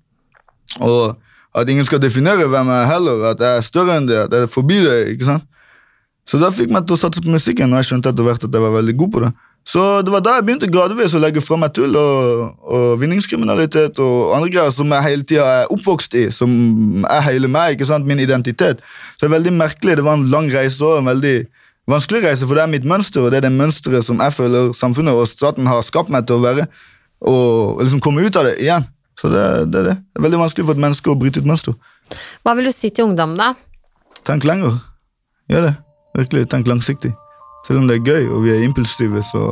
Og 0.81 1.17
at 1.53 1.69
ingen 1.69 1.85
skal 1.85 2.01
definere 2.01 2.47
hvem 2.49 2.69
jeg 2.73 2.83
er 2.83 2.89
heller, 2.89 3.25
at 3.29 3.41
jeg 3.41 3.57
er 3.57 3.65
større 3.65 3.97
enn 3.99 4.09
det, 4.09 4.17
at 4.25 4.33
jeg 4.33 4.47
er 4.47 4.51
forbi 4.51 4.79
det. 4.81 4.99
ikke 5.13 5.29
sant? 5.29 5.49
Så 6.25 6.39
da 6.39 6.49
fikk 6.55 6.71
meg 6.71 6.87
til 6.87 6.95
å 6.95 7.01
satse 7.01 7.21
på 7.21 7.33
musikken, 7.33 7.73
og 7.73 7.81
jeg 7.81 7.91
skjønte 7.91 8.13
etter 8.13 8.25
hvert 8.25 8.45
at 8.47 8.53
jeg 8.55 8.63
var 8.63 8.77
veldig 8.77 8.95
god 8.97 9.11
på 9.11 9.23
det. 9.25 9.33
Så 9.63 10.01
det 10.03 10.11
var 10.11 10.23
da 10.23 10.35
jeg 10.35 10.43
begynte 10.43 10.67
gradvis 10.67 11.13
å 11.15 11.21
legge 11.23 11.39
fra 11.43 11.55
meg 11.59 11.71
tull 11.75 11.93
og, 11.95 12.55
og 12.67 12.97
vinningskriminalitet 12.99 13.99
og 14.03 14.33
andre 14.35 14.49
greier 14.51 14.73
som 14.75 14.91
jeg 14.91 15.05
hele 15.05 15.27
tida 15.27 15.45
er 15.61 15.71
oppvokst 15.71 16.17
i, 16.19 16.25
som 16.35 16.51
er 17.07 17.23
hele 17.29 17.47
meg, 17.51 17.77
ikke 17.77 17.87
sant, 17.87 18.07
min 18.07 18.19
identitet. 18.19 18.83
Så 19.15 19.23
det 19.23 19.29
er 19.29 19.37
veldig 19.37 19.53
merkelig. 19.55 19.95
Det 19.99 20.03
var 20.03 20.19
en 20.19 20.27
lang 20.31 20.49
reise 20.51 20.83
og 20.83 20.99
en 20.99 21.07
veldig 21.13 21.37
vanskelig 21.91 22.25
reise, 22.25 22.47
for 22.47 22.59
det 22.59 22.65
er 22.65 22.73
mitt 22.73 22.87
mønster, 22.87 23.23
og 23.23 23.31
det 23.31 23.39
er 23.39 23.47
det 23.47 23.55
mønsteret 23.55 24.07
som 24.07 24.19
jeg 24.23 24.35
føler 24.35 24.75
samfunnet 24.75 25.15
og 25.15 25.31
staten 25.31 25.67
har 25.67 25.83
skapt 25.83 26.11
meg 26.11 26.27
til 26.27 26.39
å 26.39 26.43
være, 26.43 26.67
og 27.23 27.83
liksom 27.83 28.03
komme 28.03 28.23
ut 28.23 28.39
av 28.39 28.49
det 28.49 28.57
igjen. 28.63 28.87
Så 29.19 29.29
det, 29.29 29.43
det 29.73 29.83
det. 29.85 29.95
Det 29.99 30.19
er 30.21 30.25
veldig 30.25 30.41
vanskelig 30.41 30.65
for 30.67 30.77
et 30.77 30.83
menneske 30.83 31.11
å 31.11 31.17
bryte 31.19 31.41
ut 31.41 31.49
mønster. 31.49 31.75
Hva 32.43 32.55
vil 32.57 32.69
du 32.69 32.73
si 32.75 32.89
til 32.89 33.09
ungdom, 33.09 33.35
da? 33.39 33.53
Tenk 34.27 34.45
lenger. 34.47 34.79
Gjør 35.51 35.69
det. 35.69 35.73
Virkelig, 36.17 36.47
tenk 36.49 36.69
langsiktig. 36.69 37.13
Selv 37.67 37.81
om 37.81 37.87
det 37.87 37.99
er 37.99 38.09
gøy 38.09 38.27
og 38.33 38.43
vi 38.45 38.53
er 38.53 38.65
impulsive, 38.65 39.21
så 39.25 39.51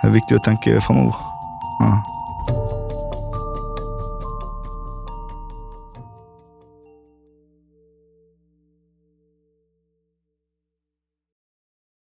er 0.00 0.08
det 0.08 0.16
viktig 0.18 0.38
å 0.38 0.44
tenke 0.44 0.80
framover. 0.84 1.16
Ja. 1.80 1.94